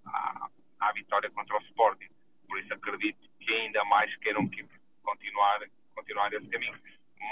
à, 0.06 0.50
à 0.80 0.92
vitória 0.94 1.30
contra 1.32 1.56
o 1.56 1.62
Sporting. 1.62 2.10
Por 2.48 2.60
isso 2.60 2.74
acredito 2.74 3.30
que 3.40 3.54
ainda 3.54 3.84
mais 3.86 4.16
queiram 4.18 4.48
que 4.50 4.68
continuar, 5.04 5.62
continuar 5.96 6.34
esse 6.34 6.48
caminho. 6.50 6.80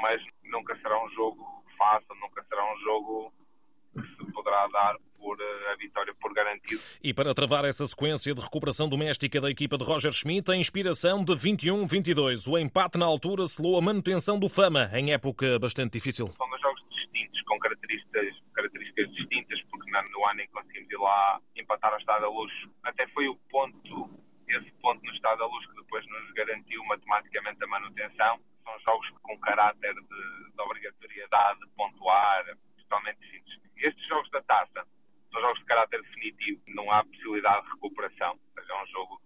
Mas 0.02 0.24
nunca 0.44 0.78
será 0.78 1.04
um 1.04 1.10
jogo 1.10 1.66
fácil, 1.78 2.14
nunca 2.16 2.44
será 2.44 2.72
um 2.72 2.78
jogo 2.80 3.34
que 3.94 4.16
se 4.16 4.32
poderá 4.32 4.68
dar 4.68 4.96
por 5.18 5.38
eh, 5.40 5.72
a 5.74 5.76
vitória 5.76 6.14
por 6.20 6.34
garantido. 6.34 6.82
E 7.04 7.14
para 7.14 7.34
travar 7.34 7.66
essa 7.66 7.86
sequência 7.86 8.34
de 8.34 8.42
recuperação 8.42 8.88
doméstica 8.88 9.42
da 9.42 9.50
equipa 9.50 9.78
de 9.78 9.84
Roger 9.84 10.12
Schmidt, 10.12 10.52
a 10.52 10.56
inspiração 10.56 11.24
de 11.24 11.34
21-22. 11.34 12.48
O 12.52 12.58
empate 12.58 12.98
na 12.98 13.06
altura 13.06 13.48
selou 13.48 13.78
a 13.78 13.82
manutenção 13.82 14.40
do 14.40 14.50
Fama 14.50 14.90
em 14.94 15.12
época 15.12 15.60
bastante 15.60 15.94
difícil. 15.94 16.28
São 16.38 16.50
dois 16.50 16.62
jogos 16.62 16.82
distintos, 16.90 17.42
com 17.44 17.60
características, 17.60 18.36
características 18.54 19.12
distintas, 19.14 19.62
porque 19.70 19.90
no 19.92 20.26
ano 20.26 20.42
em 20.42 20.48
que 20.48 20.54
conseguimos 20.54 20.92
ir 20.92 20.98
lá 20.98 21.42
empatar 21.56 21.92
ao 21.94 22.00
Estado 22.00 22.22
da 22.22 22.30
Luz, 22.30 22.52
até 22.84 23.08
foi 23.08 23.28
o 23.28 23.36
ponto, 23.50 24.10
esse 24.48 24.72
ponto 24.82 25.04
no 25.04 25.12
Estado 25.14 25.40
da 25.40 25.46
Luz 25.46 25.66
que 25.66 25.76
depois 25.76 26.06
nos 26.08 26.32
garantiu 26.34 26.84
matematicamente 26.86 27.64
a 27.64 27.68
manutenção. 27.68 28.40
São 28.64 28.80
jogos 28.80 29.10
com 29.22 29.38
caráter 29.40 29.94
de, 29.94 30.52
de 30.52 30.62
obrigatoriedade, 30.62 31.60
de 31.60 31.68
pontuar, 31.76 32.46
totalmente 32.80 33.20
distintos. 33.20 33.60
Estes 33.78 34.08
jogos 34.08 34.30
da 34.32 34.42
taça 34.42 34.86
são 35.32 35.42
jogos 35.42 35.60
de 35.60 35.66
caráter 35.66 36.02
definitivo, 36.02 36.62
não 36.68 36.92
há 36.92 37.04
possibilidade 37.04 37.66
de 37.66 37.72
recuperação. 37.74 38.32
Ou 38.32 38.62
seja, 38.62 38.74
é 38.74 38.84
um 38.84 38.88
jogo 38.88 39.22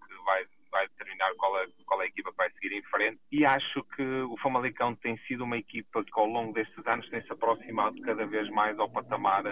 frente 2.92 3.20
e 3.32 3.46
acho 3.46 3.84
que 3.96 4.04
o 4.04 4.38
Famalicão 4.62 4.94
tem 4.94 5.18
sido 5.25 5.44
uma 5.44 5.58
equipa 5.58 6.03
que 6.03 6.12
ao 6.13 6.27
longo 6.27 6.53
destes 6.53 6.86
anos 6.86 7.10
tem 7.10 7.20
se 7.24 7.34
aproximado 7.34 8.00
cada 8.01 8.27
vez 8.27 8.48
mais 8.51 8.77
ao 8.77 8.88
patamar, 8.88 9.44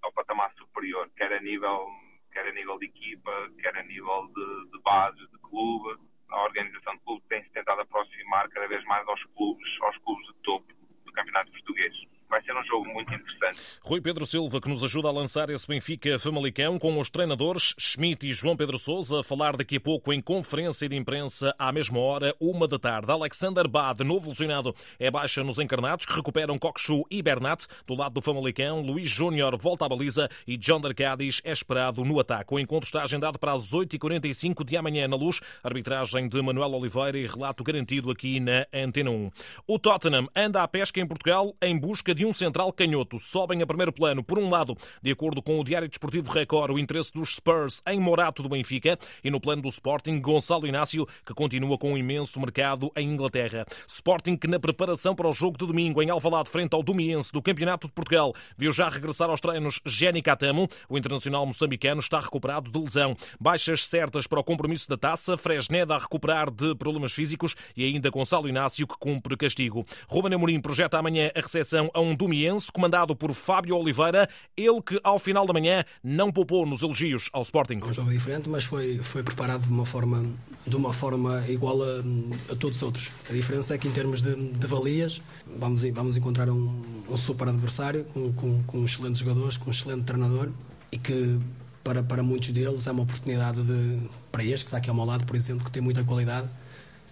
ao 0.00 0.12
patamar 0.12 0.52
superior, 0.54 1.10
quer 1.16 1.32
a 1.32 1.40
nível, 1.40 1.88
quer 2.32 2.46
a 2.46 2.52
nível 2.52 2.78
de 2.78 2.86
equipa, 2.86 3.32
quer 3.60 3.76
a 3.76 3.82
nível 3.82 4.28
de, 4.32 4.70
de 4.70 4.82
base, 4.84 5.18
de 5.18 5.38
clube. 5.38 5.98
A 6.30 6.44
organização 6.44 6.94
de 6.94 7.00
clube 7.00 7.22
tem 7.28 7.42
se 7.42 7.50
tentado 7.50 7.80
aproximar 7.80 8.48
cada 8.50 8.68
vez 8.68 8.84
mais 8.84 9.06
aos 9.08 9.24
clubes, 9.34 9.68
aos 9.80 9.98
clubes 9.98 10.24
de 10.28 10.34
topo 10.44 10.72
do 11.04 11.10
campeonato 11.10 11.50
português 11.50 11.92
vai 12.28 12.40
ser 12.42 12.56
um 12.56 12.64
jogo 12.64 12.86
muito 12.92 13.12
interessante. 13.12 13.73
Rui 13.86 14.00
Pedro 14.00 14.24
Silva, 14.24 14.62
que 14.62 14.68
nos 14.70 14.82
ajuda 14.82 15.08
a 15.08 15.12
lançar 15.12 15.50
esse 15.50 15.68
Benfica 15.68 16.18
Famalicão 16.18 16.78
com 16.78 16.98
os 16.98 17.10
treinadores 17.10 17.74
Schmidt 17.78 18.26
e 18.26 18.32
João 18.32 18.56
Pedro 18.56 18.78
Sousa, 18.78 19.20
a 19.20 19.22
falar 19.22 19.58
daqui 19.58 19.76
a 19.76 19.80
pouco 19.80 20.10
em 20.10 20.22
conferência 20.22 20.88
de 20.88 20.96
imprensa 20.96 21.54
à 21.58 21.70
mesma 21.70 21.98
hora, 21.98 22.34
uma 22.40 22.66
da 22.66 22.78
tarde. 22.78 23.12
Alexander 23.12 23.68
Bad, 23.68 24.02
novo 24.02 24.30
lesionado, 24.30 24.74
é 24.98 25.10
baixa 25.10 25.44
nos 25.44 25.58
encarnados, 25.58 26.06
que 26.06 26.14
recuperam 26.14 26.58
Coxu 26.58 27.04
e 27.10 27.20
Bernat. 27.20 27.66
Do 27.86 27.94
lado 27.94 28.14
do 28.14 28.22
Famalicão, 28.22 28.80
Luís 28.80 29.10
Júnior 29.10 29.54
volta 29.58 29.84
à 29.84 29.88
baliza 29.90 30.30
e 30.46 30.56
John 30.56 30.80
Dercadis 30.80 31.42
é 31.44 31.52
esperado 31.52 32.02
no 32.06 32.18
ataque. 32.18 32.54
O 32.54 32.58
encontro 32.58 32.86
está 32.86 33.02
agendado 33.02 33.38
para 33.38 33.52
as 33.52 33.70
8h45 33.70 34.64
de 34.64 34.78
amanhã 34.78 35.06
na 35.06 35.16
luz. 35.16 35.42
Arbitragem 35.62 36.26
de 36.26 36.40
Manuel 36.40 36.72
Oliveira 36.72 37.18
e 37.18 37.26
relato 37.26 37.62
garantido 37.62 38.10
aqui 38.10 38.40
na 38.40 38.66
Antena 38.72 39.10
1. 39.10 39.30
O 39.66 39.78
Tottenham 39.78 40.26
anda 40.34 40.62
à 40.62 40.66
pesca 40.66 40.98
em 41.02 41.06
Portugal 41.06 41.54
em 41.60 41.78
busca 41.78 42.14
de 42.14 42.24
um 42.24 42.32
central 42.32 42.72
canhoto. 42.72 43.18
Sobem 43.18 43.60
a 43.60 43.73
primeiro 43.74 43.92
plano, 43.92 44.22
por 44.22 44.38
um 44.38 44.48
lado, 44.48 44.76
de 45.02 45.10
acordo 45.10 45.42
com 45.42 45.58
o 45.58 45.64
Diário 45.64 45.88
Desportivo 45.88 46.30
Record, 46.30 46.70
o 46.70 46.78
interesse 46.78 47.12
dos 47.12 47.34
Spurs 47.34 47.82
em 47.86 47.98
Morato 47.98 48.42
do 48.42 48.48
Benfica 48.48 48.96
e 49.22 49.30
no 49.30 49.40
plano 49.40 49.62
do 49.62 49.68
Sporting, 49.68 50.20
Gonçalo 50.20 50.66
Inácio, 50.66 51.06
que 51.26 51.34
continua 51.34 51.76
com 51.76 51.92
um 51.92 51.98
imenso 51.98 52.38
mercado 52.38 52.92
em 52.96 53.08
Inglaterra. 53.08 53.66
Sporting 53.88 54.36
que 54.36 54.46
na 54.46 54.60
preparação 54.60 55.14
para 55.14 55.28
o 55.28 55.32
jogo 55.32 55.58
de 55.58 55.66
domingo 55.66 56.00
em 56.02 56.10
Alvalade 56.10 56.50
frente 56.50 56.74
ao 56.74 56.82
Domiense 56.82 57.32
do 57.32 57.42
Campeonato 57.42 57.88
de 57.88 57.92
Portugal 57.92 58.32
viu 58.56 58.70
já 58.70 58.88
regressar 58.88 59.28
aos 59.28 59.40
treinos 59.40 59.80
Jenny 59.84 60.22
Catamo. 60.22 60.68
O 60.88 60.96
internacional 60.96 61.44
moçambicano 61.44 62.00
está 62.00 62.20
recuperado 62.20 62.70
de 62.70 62.78
lesão. 62.78 63.16
Baixas 63.40 63.86
certas 63.86 64.26
para 64.28 64.38
o 64.38 64.44
compromisso 64.44 64.88
da 64.88 64.96
taça, 64.96 65.36
Fresneda 65.36 65.96
a 65.96 65.98
recuperar 65.98 66.50
de 66.50 66.74
problemas 66.76 67.12
físicos 67.12 67.56
e 67.76 67.84
ainda 67.84 68.10
Gonçalo 68.10 68.48
Inácio 68.48 68.86
que 68.86 68.96
cumpre 68.98 69.36
castigo. 69.36 69.84
Ruben 70.06 70.34
Amorim 70.34 70.60
projeta 70.60 70.98
amanhã 70.98 71.32
a 71.34 71.40
recepção 71.40 71.90
a 71.92 72.00
um 72.00 72.14
Domiense, 72.14 72.70
comandado 72.70 73.16
por 73.16 73.32
Fábio 73.32 73.63
Oliveira, 73.72 74.28
ele 74.56 74.80
que 74.82 74.98
ao 75.02 75.18
final 75.18 75.46
da 75.46 75.52
manhã 75.52 75.84
não 76.02 76.32
poupou 76.32 76.66
nos 76.66 76.82
elogios 76.82 77.28
ao 77.32 77.42
Sporting. 77.42 77.80
É 77.82 77.84
um 77.84 77.92
jogo 77.92 78.10
diferente, 78.10 78.48
mas 78.48 78.64
foi, 78.64 78.98
foi 78.98 79.22
preparado 79.22 79.62
de 79.62 79.72
uma 79.72 79.86
forma, 79.86 80.24
de 80.66 80.76
uma 80.76 80.92
forma 80.92 81.44
igual 81.48 81.82
a, 81.82 82.52
a 82.52 82.56
todos 82.56 82.76
os 82.76 82.82
outros. 82.82 83.10
A 83.28 83.32
diferença 83.32 83.74
é 83.74 83.78
que 83.78 83.88
em 83.88 83.92
termos 83.92 84.22
de, 84.22 84.34
de 84.34 84.66
valias 84.66 85.20
vamos, 85.58 85.82
vamos 85.82 86.16
encontrar 86.16 86.48
um, 86.48 86.80
um 87.08 87.16
super 87.16 87.48
adversário 87.48 88.04
com, 88.06 88.32
com, 88.32 88.62
com 88.64 88.84
excelentes 88.84 89.20
jogadores, 89.20 89.56
com 89.56 89.68
um 89.68 89.72
excelente 89.72 90.04
treinador 90.04 90.50
e 90.90 90.98
que 90.98 91.38
para, 91.82 92.02
para 92.02 92.22
muitos 92.22 92.50
deles 92.50 92.86
é 92.86 92.92
uma 92.92 93.02
oportunidade 93.02 93.62
de, 93.62 94.00
para 94.32 94.42
este 94.42 94.64
que 94.64 94.68
está 94.68 94.78
aqui 94.78 94.88
ao 94.88 94.96
meu 94.96 95.04
lado, 95.04 95.24
por 95.26 95.36
exemplo, 95.36 95.64
que 95.64 95.70
tem 95.70 95.82
muita 95.82 96.02
qualidade 96.02 96.48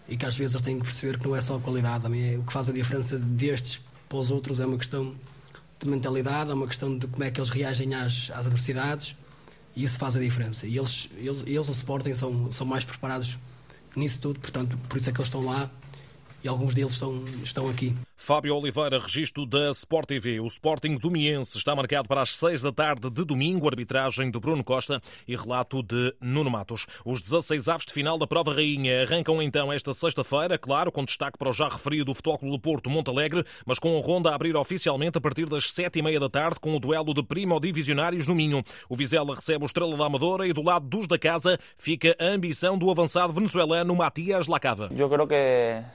e 0.09 0.17
que 0.17 0.25
às 0.25 0.35
vezes 0.35 0.55
eles 0.55 0.65
têm 0.65 0.79
que 0.79 0.85
perceber 0.85 1.19
que 1.19 1.27
não 1.27 1.37
é 1.37 1.41
só 1.41 1.57
a 1.57 1.61
qualidade, 1.61 2.03
também 2.03 2.35
é 2.35 2.39
o 2.39 2.43
que 2.43 2.53
faz 2.53 2.69
a 2.69 2.73
diferença 2.73 3.19
destes 3.19 3.81
para 4.13 4.19
os 4.19 4.31
outros 4.31 4.61
é 4.61 4.67
uma 4.67 4.77
questão 4.77 5.15
de 5.85 5.91
mentalidade, 5.91 6.51
é 6.51 6.55
uma 6.55 6.67
questão 6.67 6.97
de 6.97 7.07
como 7.07 7.25
é 7.25 7.31
que 7.31 7.41
eles 7.41 7.51
reagem 7.51 7.95
às, 7.95 8.31
às 8.31 8.47
adversidades 8.47 9.17
e 9.75 9.85
isso 9.85 9.99
faz 9.99 10.17
a 10.17 10.21
diferença. 10.21 10.67
E 10.67 10.77
eles, 10.77 11.09
eles, 11.17 11.43
eles 11.47 11.67
no 11.67 11.75
Sporting 11.75 12.15
são, 12.15 12.53
são 12.53 12.67
mais 12.67 12.85
preparados 12.85 13.39
nisso 13.97 14.19
tudo, 14.21 14.41
portanto, 14.41 14.79
por 14.89 14.99
isso 14.99 15.11
é 15.11 15.13
que 15.13 15.19
eles 15.19 15.27
estão 15.27 15.45
lá 15.45 15.71
e 16.43 16.49
alguns 16.49 16.75
deles 16.75 16.93
estão, 16.93 17.25
estão 17.43 17.69
aqui. 17.69 17.95
Fábio 18.17 18.57
Oliveira, 18.57 19.01
registro 19.01 19.45
da 19.45 19.71
Sport 19.71 20.07
TV. 20.07 20.39
O 20.39 20.47
Sporting 20.47 20.97
Domiense 20.97 21.59
está 21.59 21.75
marcado 21.75 22.07
para 22.07 22.23
as 22.23 22.37
seis 22.37 22.63
da 22.63 22.71
tarde 22.71 23.11
de 23.11 23.25
domingo, 23.25 23.69
arbitragem 23.69 24.31
de 24.31 24.39
Bruno 24.39 24.63
Costa 24.63 25.03
e 25.27 25.35
relato 25.35 25.83
de 25.83 26.15
Nuno 26.21 26.49
Matos. 26.49 26.87
Os 27.05 27.21
16 27.21 27.67
aves 27.67 27.85
de 27.85 27.93
final 27.93 28.17
da 28.17 28.27
Prova 28.27 28.55
Rainha 28.55 29.03
arrancam 29.03 29.43
então 29.43 29.73
esta 29.73 29.93
sexta-feira, 29.93 30.57
claro, 30.57 30.93
com 30.93 31.05
destaque 31.05 31.37
para 31.37 31.51
o 31.51 31.53
já 31.53 31.69
referido 31.69 32.15
Futebol 32.15 32.39
Clube 32.39 32.57
do 32.57 32.61
Porto 32.61 32.89
Montalegre, 32.89 33.45
mas 33.67 33.81
com 33.81 33.99
a 33.99 34.01
ronda 34.01 34.31
a 34.31 34.37
abrir 34.37 34.57
oficialmente 34.57 35.19
a 35.19 35.21
partir 35.21 35.49
das 35.49 35.71
sete 35.73 35.99
e 35.99 36.03
meia 36.03 36.21
da 36.21 36.29
tarde 36.29 36.61
com 36.61 36.77
o 36.77 36.79
duelo 36.79 37.13
de 37.13 37.25
primo-divisionários 37.25 38.29
no 38.29 38.37
Minho. 38.37 38.63
O 38.89 38.95
Vizela 38.95 39.35
recebe 39.35 39.65
o 39.65 39.67
Estrela 39.67 39.97
da 39.97 40.07
Amadora 40.07 40.47
e 40.47 40.53
do 40.53 40.63
lado 40.63 40.87
dos 40.87 41.09
da 41.09 41.19
casa 41.19 41.59
fica 41.77 42.15
a 42.21 42.27
ambição 42.27 42.79
do 42.79 42.89
avançado 42.89 43.33
venezuelano 43.33 43.97
Matias 43.97 44.47
Lacava. 44.47 44.89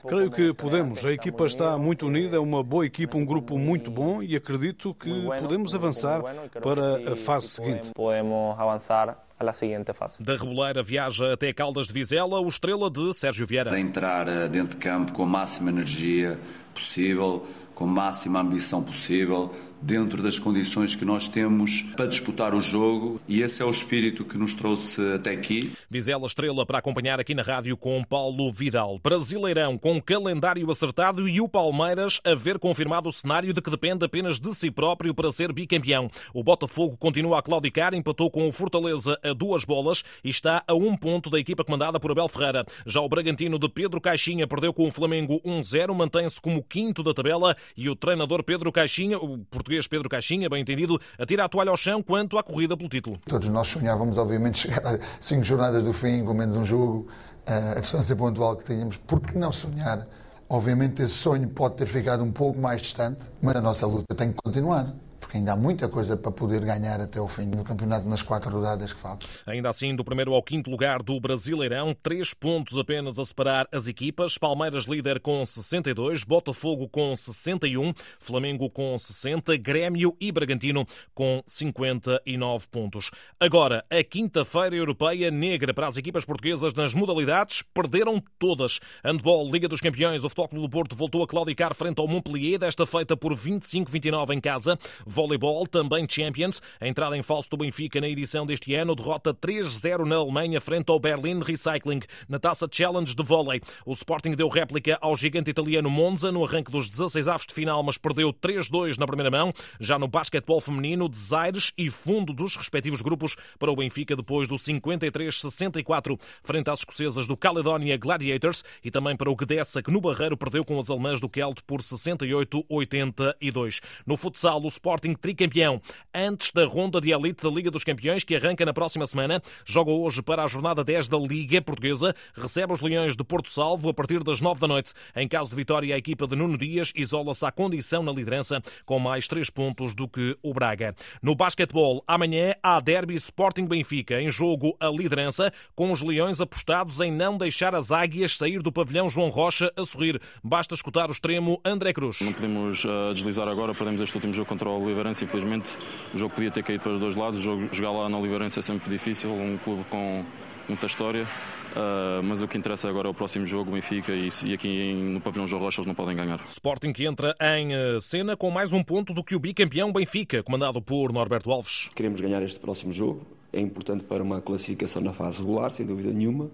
Creio 0.06 0.30
que 0.30 0.37
podemos. 0.54 1.04
A 1.04 1.12
equipa 1.12 1.46
está 1.46 1.78
muito 1.78 2.06
unida 2.06 2.18
Unida 2.18 2.36
é 2.36 2.40
uma 2.40 2.64
boa 2.64 2.84
equipa, 2.84 3.16
um 3.16 3.24
grupo 3.24 3.56
muito 3.56 3.90
bom 3.90 4.20
e 4.20 4.34
acredito 4.34 4.92
que 4.92 5.08
podemos 5.40 5.72
avançar 5.74 6.20
para 6.60 7.12
a 7.12 7.16
fase 7.16 7.48
seguinte. 7.48 7.90
Podemos 7.94 8.58
avançar 8.58 9.24
à 9.38 9.52
seguinte 9.52 9.92
fase. 9.94 10.20
Da 10.20 10.36
Reboleira 10.36 10.82
viaja 10.82 11.32
até 11.32 11.52
Caldas 11.52 11.86
de 11.86 11.92
Vizela, 11.92 12.40
o 12.40 12.48
estrela 12.48 12.90
de 12.90 13.14
Sérgio 13.14 13.46
Vieira. 13.46 13.70
De 13.70 13.78
entrar 13.78 14.26
eh, 14.26 14.48
dentro 14.48 14.76
de 14.76 14.78
campo 14.78 15.12
com 15.12 15.22
a 15.22 15.26
máxima 15.26 15.70
energia 15.70 16.36
possível, 16.74 17.46
com 17.74 17.84
a 17.84 17.86
máxima 17.86 18.40
ambição 18.40 18.82
possível, 18.82 19.54
dentro 19.80 20.22
das 20.22 20.38
condições 20.38 20.94
que 20.94 21.04
nós 21.04 21.28
temos 21.28 21.82
para 21.96 22.06
disputar 22.06 22.54
o 22.54 22.60
jogo 22.60 23.20
e 23.28 23.42
esse 23.42 23.62
é 23.62 23.64
o 23.64 23.70
espírito 23.70 24.24
que 24.24 24.36
nos 24.36 24.54
trouxe 24.54 25.00
até 25.14 25.30
aqui. 25.30 25.72
Vizela 25.88 26.26
Estrela 26.26 26.66
para 26.66 26.78
acompanhar 26.78 27.20
aqui 27.20 27.34
na 27.34 27.42
rádio 27.42 27.76
com 27.76 28.02
Paulo 28.04 28.52
Vidal. 28.52 28.98
Brasileirão 29.02 29.78
com 29.78 30.00
calendário 30.00 30.70
acertado 30.70 31.28
e 31.28 31.40
o 31.40 31.48
Palmeiras 31.48 32.20
a 32.24 32.34
ver 32.34 32.58
confirmado 32.58 33.08
o 33.08 33.12
cenário 33.12 33.52
de 33.52 33.62
que 33.62 33.70
depende 33.70 34.04
apenas 34.04 34.38
de 34.38 34.54
si 34.54 34.70
próprio 34.70 35.14
para 35.14 35.30
ser 35.32 35.52
bicampeão. 35.52 36.10
O 36.34 36.42
Botafogo 36.42 36.96
continua 36.96 37.38
a 37.38 37.42
claudicar, 37.42 37.94
empatou 37.94 38.30
com 38.30 38.48
o 38.48 38.52
Fortaleza 38.52 39.18
a 39.22 39.32
duas 39.32 39.64
bolas 39.64 40.02
e 40.22 40.30
está 40.30 40.62
a 40.66 40.74
um 40.74 40.96
ponto 40.96 41.30
da 41.30 41.38
equipa 41.38 41.64
comandada 41.64 42.00
por 42.00 42.10
Abel 42.10 42.28
Ferreira. 42.28 42.66
Já 42.86 43.00
o 43.00 43.08
Bragantino 43.08 43.58
de 43.58 43.68
Pedro 43.68 44.00
Caixinha 44.00 44.46
perdeu 44.46 44.72
com 44.72 44.88
o 44.88 44.92
Flamengo 44.92 45.40
1-0, 45.44 45.94
mantém-se 45.94 46.40
como 46.40 46.62
quinto 46.62 47.02
da 47.02 47.14
tabela 47.14 47.56
e 47.76 47.88
o 47.88 47.96
treinador 47.96 48.42
Pedro 48.42 48.72
Caixinha, 48.72 49.18
o 49.18 49.38
português 49.38 49.67
Pedro 49.88 50.08
Caixinha, 50.08 50.48
bem 50.48 50.62
entendido, 50.62 51.00
atira 51.18 51.44
a 51.44 51.48
toalha 51.48 51.70
ao 51.70 51.76
chão 51.76 52.02
quanto 52.02 52.38
à 52.38 52.42
corrida 52.42 52.76
pelo 52.76 52.88
título. 52.88 53.18
Todos 53.26 53.48
nós 53.48 53.68
sonhávamos, 53.68 54.16
obviamente, 54.18 54.58
chegar 54.68 54.86
a 54.86 54.98
cinco 55.20 55.44
jornadas 55.44 55.84
do 55.84 55.92
fim, 55.92 56.24
com 56.24 56.34
menos 56.34 56.56
um 56.56 56.64
jogo, 56.64 57.06
eh, 57.46 57.74
a 57.76 57.80
distância 57.80 58.16
pontual 58.16 58.56
que 58.56 58.64
tínhamos. 58.64 58.96
Por 58.96 59.20
que 59.20 59.36
não 59.36 59.52
sonhar? 59.52 60.06
Obviamente, 60.48 61.02
esse 61.02 61.14
sonho 61.14 61.48
pode 61.48 61.76
ter 61.76 61.86
ficado 61.86 62.24
um 62.24 62.32
pouco 62.32 62.58
mais 62.58 62.80
distante, 62.80 63.24
mas 63.42 63.54
a 63.56 63.60
nossa 63.60 63.86
luta 63.86 64.14
tem 64.14 64.32
que 64.32 64.38
continuar 64.42 64.94
porque 65.28 65.36
ainda 65.36 65.52
há 65.52 65.56
muita 65.56 65.90
coisa 65.90 66.16
para 66.16 66.32
poder 66.32 66.64
ganhar 66.64 67.02
até 67.02 67.20
o 67.20 67.28
fim 67.28 67.50
do 67.50 67.62
campeonato 67.62 68.08
nas 68.08 68.22
quatro 68.22 68.50
rodadas 68.50 68.94
que 68.94 68.98
faltam. 68.98 69.28
Ainda 69.46 69.68
assim, 69.68 69.94
do 69.94 70.02
primeiro 70.02 70.32
ao 70.32 70.42
quinto 70.42 70.70
lugar 70.70 71.02
do 71.02 71.20
Brasileirão, 71.20 71.94
três 72.02 72.32
pontos 72.32 72.78
apenas 72.78 73.18
a 73.18 73.24
separar 73.26 73.68
as 73.70 73.86
equipas. 73.86 74.38
Palmeiras 74.38 74.86
líder 74.86 75.20
com 75.20 75.44
62, 75.44 76.24
Botafogo 76.24 76.88
com 76.88 77.14
61, 77.14 77.92
Flamengo 78.18 78.70
com 78.70 78.96
60, 78.96 79.54
Grêmio 79.58 80.16
e 80.18 80.32
Bragantino 80.32 80.86
com 81.14 81.42
59 81.46 82.66
pontos. 82.68 83.10
Agora, 83.38 83.84
a 83.90 84.02
quinta-feira 84.02 84.76
europeia 84.76 85.30
negra 85.30 85.74
para 85.74 85.88
as 85.88 85.98
equipas 85.98 86.24
portuguesas 86.24 86.72
nas 86.72 86.94
modalidades 86.94 87.62
perderam 87.74 88.22
todas. 88.38 88.80
Handball, 89.04 89.50
Liga 89.52 89.68
dos 89.68 89.82
Campeões, 89.82 90.24
o 90.24 90.28
Futebol 90.30 90.48
Clube 90.48 90.66
do 90.66 90.70
Porto 90.70 90.96
voltou 90.96 91.22
a 91.22 91.28
claudicar 91.28 91.74
frente 91.74 92.00
ao 92.00 92.08
Montpellier, 92.08 92.58
desta 92.58 92.86
feita 92.86 93.14
por 93.14 93.34
25-29 93.36 94.30
em 94.30 94.40
casa. 94.40 94.78
Voleibol, 95.18 95.66
também 95.66 96.06
Champions. 96.08 96.62
A 96.80 96.86
entrada 96.86 97.16
em 97.16 97.22
falso 97.22 97.50
do 97.50 97.56
Benfica 97.56 98.00
na 98.00 98.08
edição 98.08 98.46
deste 98.46 98.72
ano, 98.76 98.94
derrota 98.94 99.34
3-0 99.34 100.04
na 100.04 100.14
Alemanha 100.14 100.60
frente 100.60 100.90
ao 100.90 101.00
Berlin 101.00 101.42
Recycling 101.42 102.02
na 102.28 102.38
Taça 102.38 102.68
Challenge 102.70 103.12
de 103.12 103.22
vôlei. 103.24 103.60
O 103.84 103.90
Sporting 103.90 104.36
deu 104.36 104.48
réplica 104.48 104.96
ao 105.00 105.16
gigante 105.16 105.50
italiano 105.50 105.90
Monza 105.90 106.30
no 106.30 106.44
arranque 106.44 106.70
dos 106.70 106.88
16 106.88 107.26
avos 107.26 107.46
de 107.46 107.52
final, 107.52 107.82
mas 107.82 107.98
perdeu 107.98 108.32
3-2 108.32 108.96
na 108.96 109.08
primeira 109.08 109.28
mão. 109.28 109.52
Já 109.80 109.98
no 109.98 110.06
basquetebol 110.06 110.60
feminino, 110.60 111.08
desaires 111.08 111.72
e 111.76 111.90
fundo 111.90 112.32
dos 112.32 112.54
respectivos 112.54 113.02
grupos 113.02 113.34
para 113.58 113.72
o 113.72 113.76
Benfica 113.76 114.14
depois 114.14 114.46
do 114.46 114.54
53-64 114.54 116.16
frente 116.44 116.70
às 116.70 116.78
escocesas 116.78 117.26
do 117.26 117.36
Caledonia 117.36 117.96
Gladiators 117.96 118.62
e 118.84 118.90
também 118.92 119.16
para 119.16 119.28
o 119.28 119.34
Gdessa 119.34 119.82
que 119.82 119.90
no 119.90 120.00
Barreiro 120.00 120.36
perdeu 120.36 120.64
com 120.64 120.78
as 120.78 120.88
alemãs 120.88 121.20
do 121.20 121.28
Kelt 121.28 121.58
por 121.66 121.80
68-82. 121.80 123.80
No 124.06 124.16
futsal, 124.16 124.62
o 124.62 124.68
Sporting 124.68 125.07
Sporting 125.08 125.14
tricampeão. 125.14 125.80
Antes 126.14 126.50
da 126.52 126.64
ronda 126.64 127.00
de 127.00 127.12
elite 127.12 127.42
da 127.42 127.50
Liga 127.50 127.70
dos 127.70 127.84
Campeões, 127.84 128.24
que 128.24 128.34
arranca 128.34 128.64
na 128.64 128.72
próxima 128.72 129.06
semana, 129.06 129.42
joga 129.64 129.90
hoje 129.90 130.22
para 130.22 130.42
a 130.42 130.46
jornada 130.46 130.82
10 130.82 131.08
da 131.08 131.16
Liga 131.16 131.62
Portuguesa, 131.62 132.14
recebe 132.34 132.72
os 132.72 132.80
Leões 132.80 133.16
de 133.16 133.24
Porto 133.24 133.50
Salvo 133.50 133.88
a 133.88 133.94
partir 133.94 134.22
das 134.24 134.40
9 134.40 134.60
da 134.60 134.68
noite. 134.68 134.92
Em 135.14 135.28
caso 135.28 135.50
de 135.50 135.56
vitória, 135.56 135.94
a 135.94 135.98
equipa 135.98 136.26
de 136.26 136.36
Nuno 136.36 136.58
Dias 136.58 136.92
isola-se 136.94 137.44
à 137.46 137.52
condição 137.52 138.02
na 138.02 138.12
liderança, 138.12 138.62
com 138.84 138.98
mais 138.98 139.28
3 139.28 139.48
pontos 139.50 139.94
do 139.94 140.08
que 140.08 140.36
o 140.42 140.52
Braga. 140.52 140.94
No 141.22 141.34
basquetebol, 141.34 142.02
amanhã 142.06 142.54
há 142.62 142.80
derby 142.80 143.14
Sporting 143.14 143.66
Benfica, 143.66 144.20
em 144.20 144.30
jogo 144.30 144.76
a 144.80 144.88
liderança, 144.88 145.52
com 145.74 145.92
os 145.92 146.02
Leões 146.02 146.40
apostados 146.40 147.00
em 147.00 147.12
não 147.12 147.36
deixar 147.36 147.74
as 147.74 147.92
águias 147.92 148.36
sair 148.36 148.62
do 148.62 148.72
pavilhão 148.72 149.10
João 149.10 149.28
Rocha 149.28 149.72
a 149.76 149.84
sorrir. 149.84 150.20
Basta 150.42 150.74
escutar 150.74 151.08
o 151.08 151.12
extremo 151.12 151.60
André 151.64 151.92
Cruz. 151.92 152.20
Não 152.20 152.32
podemos 152.32 152.84
uh, 152.84 153.14
deslizar 153.14 153.46
agora, 153.46 153.74
perdemos 153.74 154.00
este 154.00 154.16
último 154.16 154.32
jogo 154.32 154.48
contra 154.48 154.68
o 154.68 154.88
Oliveirense, 154.98 155.24
infelizmente 155.24 155.78
o 156.12 156.18
jogo 156.18 156.34
podia 156.34 156.50
ter 156.50 156.62
caído 156.62 156.82
para 156.82 156.92
os 156.92 157.00
dois 157.00 157.14
lados, 157.14 157.38
o 157.38 157.42
jogo, 157.42 157.68
jogar 157.72 157.92
lá 157.92 158.08
na 158.08 158.18
Oliveirense 158.18 158.58
é 158.58 158.62
sempre 158.62 158.90
difícil, 158.90 159.30
um 159.30 159.56
clube 159.58 159.84
com 159.88 160.24
muita 160.68 160.86
história. 160.86 161.26
Uh, 161.68 162.22
mas 162.24 162.40
o 162.40 162.48
que 162.48 162.56
interessa 162.56 162.88
agora 162.88 163.08
é 163.08 163.10
o 163.10 163.14
próximo 163.14 163.46
jogo, 163.46 163.70
o 163.70 163.74
Benfica, 163.74 164.12
e, 164.12 164.28
e 164.44 164.54
aqui 164.54 164.68
em, 164.68 164.96
no 164.96 165.20
pavilhão 165.20 165.46
João 165.46 165.62
Rocha 165.62 165.80
eles 165.80 165.86
não 165.86 165.94
podem 165.94 166.16
ganhar. 166.16 166.40
Sporting 166.46 166.92
que 166.92 167.06
entra 167.06 167.36
em 167.40 167.74
uh, 167.74 168.00
cena 168.00 168.36
com 168.36 168.50
mais 168.50 168.72
um 168.72 168.82
ponto 168.82 169.12
do 169.12 169.22
que 169.22 169.36
o 169.36 169.38
bicampeão 169.38 169.92
Benfica, 169.92 170.42
comandado 170.42 170.80
por 170.80 171.12
Norberto 171.12 171.52
Alves. 171.52 171.90
Queremos 171.94 172.20
ganhar 172.20 172.42
este 172.42 172.58
próximo 172.58 172.90
jogo, 172.90 173.24
é 173.52 173.60
importante 173.60 174.02
para 174.02 174.22
uma 174.22 174.40
classificação 174.40 175.02
na 175.02 175.12
fase 175.12 175.40
regular, 175.40 175.70
sem 175.70 175.86
dúvida 175.86 176.10
nenhuma, 176.10 176.50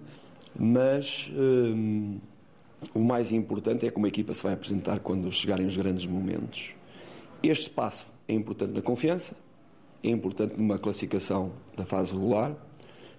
mas 0.58 1.30
um, 1.32 2.18
o 2.92 3.00
mais 3.00 3.30
importante 3.30 3.86
é 3.86 3.90
como 3.90 4.06
a 4.06 4.08
equipa 4.08 4.32
se 4.34 4.42
vai 4.42 4.52
apresentar 4.52 4.98
quando 4.98 5.30
chegarem 5.32 5.64
os 5.64 5.76
grandes 5.76 6.06
momentos. 6.06 6.72
Este 7.40 7.70
passo 7.70 8.13
é 8.28 8.35
importante 8.35 8.73
na 8.73 8.83
confiança, 8.83 9.37
é 10.02 10.09
importante 10.09 10.57
numa 10.57 10.78
classificação 10.78 11.52
da 11.76 11.85
fase 11.85 12.12
regular 12.12 12.57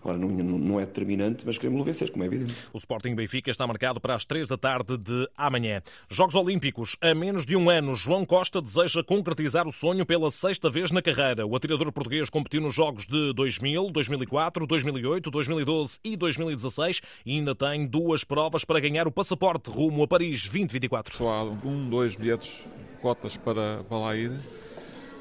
Agora, 0.06 0.20
não, 0.20 0.30
não 0.30 0.80
é 0.80 0.86
determinante, 0.86 1.44
mas 1.48 1.58
queremos 1.58 1.84
vencer, 1.84 2.12
como 2.12 2.24
é 2.24 2.28
evidente. 2.28 2.54
O 2.72 2.78
Sporting 2.78 3.16
Benfica 3.16 3.50
está 3.50 3.66
marcado 3.66 4.00
para 4.00 4.14
as 4.14 4.24
três 4.24 4.48
da 4.48 4.56
tarde 4.56 5.00
de 5.00 5.28
amanhã. 5.36 5.82
Jogos 6.08 6.36
Olímpicos. 6.36 6.96
A 7.02 7.16
menos 7.16 7.44
de 7.44 7.56
um 7.56 7.72
ano, 7.72 7.96
João 7.96 8.24
Costa 8.24 8.62
deseja 8.62 9.04
concretizar 9.04 9.68
o 9.68 9.72
sonho 9.72 10.06
pela 10.06 10.30
sexta 10.30 10.70
vez 10.70 10.92
na 10.92 11.02
carreira. 11.02 11.48
O 11.48 11.56
atirador 11.56 11.92
português 11.92 12.30
competiu 12.30 12.62
nos 12.62 12.76
Jogos 12.76 13.08
de 13.08 13.34
2000, 13.34 13.90
2004, 13.90 14.68
2008, 14.68 15.32
2012 15.32 16.00
e 16.04 16.16
2016 16.16 17.02
e 17.26 17.38
ainda 17.38 17.56
tem 17.56 17.88
duas 17.88 18.24
provas 18.24 18.64
para 18.64 18.80
ganhar 18.80 19.08
o 19.08 19.12
passaporte 19.12 19.72
rumo 19.72 20.04
a 20.04 20.08
Paris 20.08 20.44
2024. 20.44 21.18
Só 21.18 21.30
há 21.32 21.44
um, 21.44 21.90
dois 21.90 22.16
bilhetes, 22.16 22.56
cotas 23.02 23.38
para, 23.38 23.84
para 23.86 23.98
lá 23.98 24.16
ir. 24.16 24.34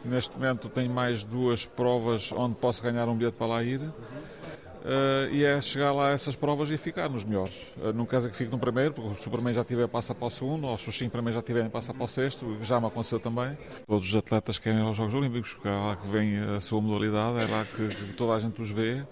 Neste 0.05 0.37
momento 0.37 0.69
tenho 0.69 0.91
mais 0.91 1.25
duas 1.25 1.65
provas 1.65 2.31
onde 2.33 2.55
posso 2.57 2.83
ganhar 2.83 3.09
um 3.09 3.17
bilhete 3.17 3.37
para 3.37 3.47
lá 3.47 3.63
ir. 3.63 3.81
Uh, 4.85 5.33
e 5.33 5.43
é 5.43 5.59
chegar 5.63 5.93
lá 5.93 6.09
a 6.09 6.11
essas 6.11 6.37
provas 6.37 6.71
e 6.71 6.77
ficar 6.77 7.09
nos 7.09 7.25
melhores. 7.25 7.55
Uh, 7.79 7.91
não 7.95 8.05
quer 8.05 8.19
dizer 8.19 8.31
que 8.31 8.37
fique 8.37 8.51
no 8.51 8.59
primeiro, 8.59 8.93
porque 8.93 9.27
o 9.27 9.31
primeiro 9.31 9.57
já 9.57 9.65
tiver, 9.65 9.89
passa 9.89 10.15
para 10.15 10.27
o 10.27 10.31
segundo, 10.31 10.67
ou 10.67 10.77
se 10.77 10.87
os 10.91 10.99
cinco 10.99 11.13
primeiros 11.13 11.37
já 11.37 11.41
tiverem, 11.41 11.71
passa 11.71 11.95
para 11.95 12.05
o 12.05 12.09
sexto, 12.09 12.59
já 12.61 12.79
me 12.79 12.87
aconteceu 12.87 13.19
também. 13.19 13.57
Todos 13.87 14.07
os 14.07 14.15
atletas 14.15 14.59
querem 14.59 14.81
ir 14.81 14.83
aos 14.83 14.95
Jogos 14.95 15.15
Olímpicos, 15.15 15.55
porque 15.55 15.69
é 15.69 15.71
lá 15.71 15.97
que 15.97 16.07
vem 16.07 16.39
a 16.39 16.61
sua 16.61 16.83
modalidade, 16.83 17.39
é 17.39 17.47
lá 17.47 17.65
que, 17.65 17.89
que 17.89 18.13
toda 18.13 18.35
a 18.35 18.39
gente 18.39 18.61
os 18.61 18.69
vê, 18.69 19.03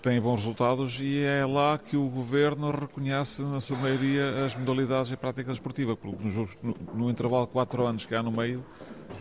tem 0.00 0.20
bons 0.20 0.36
resultados 0.36 1.00
e 1.00 1.24
é 1.24 1.44
lá 1.44 1.76
que 1.76 1.96
o 1.96 2.08
governo 2.08 2.70
reconhece, 2.70 3.42
na 3.42 3.60
sua 3.60 3.76
maioria, 3.78 4.44
as 4.44 4.54
modalidades 4.54 5.10
e 5.10 5.14
a 5.14 5.16
prática 5.16 5.50
desportiva, 5.50 5.96
porque 5.96 6.24
no, 6.62 6.76
no 6.94 7.10
intervalo 7.10 7.46
de 7.46 7.52
quatro 7.52 7.84
anos 7.84 8.06
que 8.06 8.14
há 8.14 8.22
no 8.22 8.30
meio, 8.30 8.64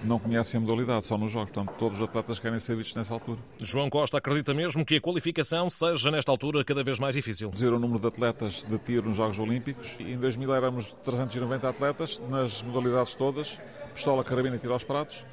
não 0.03 0.19
conhecem 0.19 0.57
a 0.57 0.61
modalidade, 0.61 1.05
só 1.05 1.17
nos 1.17 1.31
jogos. 1.31 1.51
Portanto, 1.51 1.75
todos 1.77 1.99
os 1.99 2.03
atletas 2.03 2.39
querem 2.39 2.59
ser 2.59 2.75
vistos 2.75 2.95
nessa 2.95 3.13
altura. 3.13 3.39
João 3.59 3.89
Costa 3.89 4.17
acredita 4.17 4.53
mesmo 4.53 4.85
que 4.85 4.95
a 4.95 5.01
qualificação 5.01 5.69
seja, 5.69 6.11
nesta 6.11 6.31
altura, 6.31 6.63
cada 6.63 6.83
vez 6.83 6.99
mais 6.99 7.15
difícil. 7.15 7.49
Reduzir 7.49 7.73
o 7.73 7.79
número 7.79 7.99
de 7.99 8.07
atletas 8.07 8.65
de 8.67 8.77
tiro 8.79 9.09
nos 9.09 9.17
Jogos 9.17 9.39
Olímpicos. 9.39 9.95
Em 9.99 10.17
2000 10.17 10.53
éramos 10.53 10.91
390 11.03 11.69
atletas 11.69 12.21
nas 12.29 12.61
modalidades 12.61 13.13
todas, 13.13 13.59
pistola, 13.93 14.23
carabina 14.23 14.55
e 14.55 14.59
tiro 14.59 14.73
aos 14.73 14.83
pratos. 14.83 15.25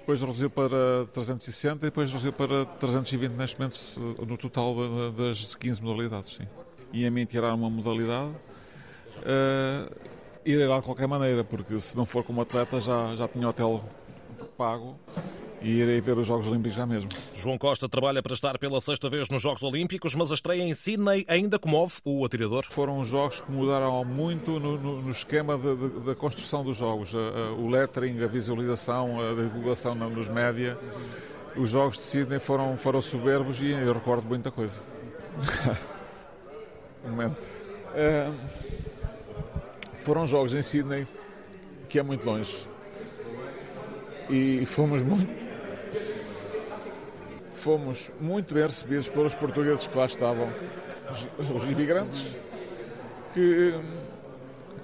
Depois 0.00 0.22
reduziu 0.22 0.48
para 0.48 1.04
360 1.12 1.76
e 1.76 1.90
depois 1.90 2.10
reduziu 2.10 2.32
para 2.32 2.64
320 2.64 3.32
neste 3.32 3.58
momento 3.58 3.76
no 4.26 4.38
total 4.38 4.74
das 5.12 5.54
15 5.54 5.82
modalidades. 5.82 6.36
Sim. 6.36 6.48
E 6.92 7.04
a 7.04 7.10
mim 7.10 7.26
tirar 7.26 7.52
uma 7.52 7.68
modalidade. 7.68 8.30
Uh, 9.18 10.08
irei 10.52 10.66
lá 10.66 10.78
de 10.78 10.84
qualquer 10.84 11.06
maneira, 11.06 11.44
porque 11.44 11.78
se 11.78 11.96
não 11.96 12.06
for 12.06 12.24
como 12.24 12.40
atleta 12.40 12.80
já, 12.80 13.14
já 13.14 13.28
tinha 13.28 13.48
hotel 13.48 13.84
pago 14.56 14.96
e 15.60 15.70
irei 15.70 16.00
ver 16.00 16.16
os 16.16 16.26
Jogos 16.26 16.46
Olímpicos 16.46 16.76
já 16.76 16.86
mesmo. 16.86 17.10
João 17.34 17.58
Costa 17.58 17.88
trabalha 17.88 18.22
para 18.22 18.32
estar 18.32 18.58
pela 18.58 18.80
sexta 18.80 19.10
vez 19.10 19.28
nos 19.28 19.42
Jogos 19.42 19.62
Olímpicos, 19.62 20.14
mas 20.14 20.30
a 20.30 20.34
estreia 20.34 20.62
em 20.62 20.74
Sydney 20.74 21.24
ainda 21.28 21.58
comove 21.58 21.94
o 22.04 22.24
atirador. 22.24 22.64
Foram 22.70 23.04
jogos 23.04 23.40
que 23.40 23.50
mudaram 23.50 24.04
muito 24.04 24.58
no, 24.58 24.78
no, 24.78 25.02
no 25.02 25.10
esquema 25.10 25.58
da 25.58 26.14
construção 26.14 26.64
dos 26.64 26.76
jogos. 26.76 27.12
o 27.12 27.68
lettering, 27.68 28.22
a 28.22 28.26
visualização, 28.26 29.18
a 29.20 29.34
divulgação 29.34 29.94
nos 29.94 30.28
média. 30.28 30.78
Os 31.56 31.70
jogos 31.70 31.96
de 31.96 32.02
Sydney 32.04 32.38
foram, 32.38 32.76
foram 32.76 33.00
soberbos 33.00 33.60
e 33.60 33.70
eu 33.70 33.92
recordo 33.92 34.26
muita 34.26 34.50
coisa. 34.50 34.80
um 37.04 37.10
momento. 37.10 37.46
É 37.94 38.30
foram 39.98 40.26
jogos 40.26 40.54
em 40.54 40.62
Sydney, 40.62 41.06
que 41.88 41.98
é 41.98 42.02
muito 42.02 42.24
longe. 42.24 42.66
E 44.30 44.64
fomos 44.66 45.02
muito. 45.02 45.48
Fomos 47.52 48.10
muito 48.20 48.54
bem 48.54 48.62
recebidos 48.62 49.08
pelos 49.08 49.34
portugueses 49.34 49.86
que 49.86 49.98
lá 49.98 50.06
estavam, 50.06 50.48
os, 51.10 51.62
os 51.62 51.64
imigrantes, 51.68 52.36
que, 53.34 53.74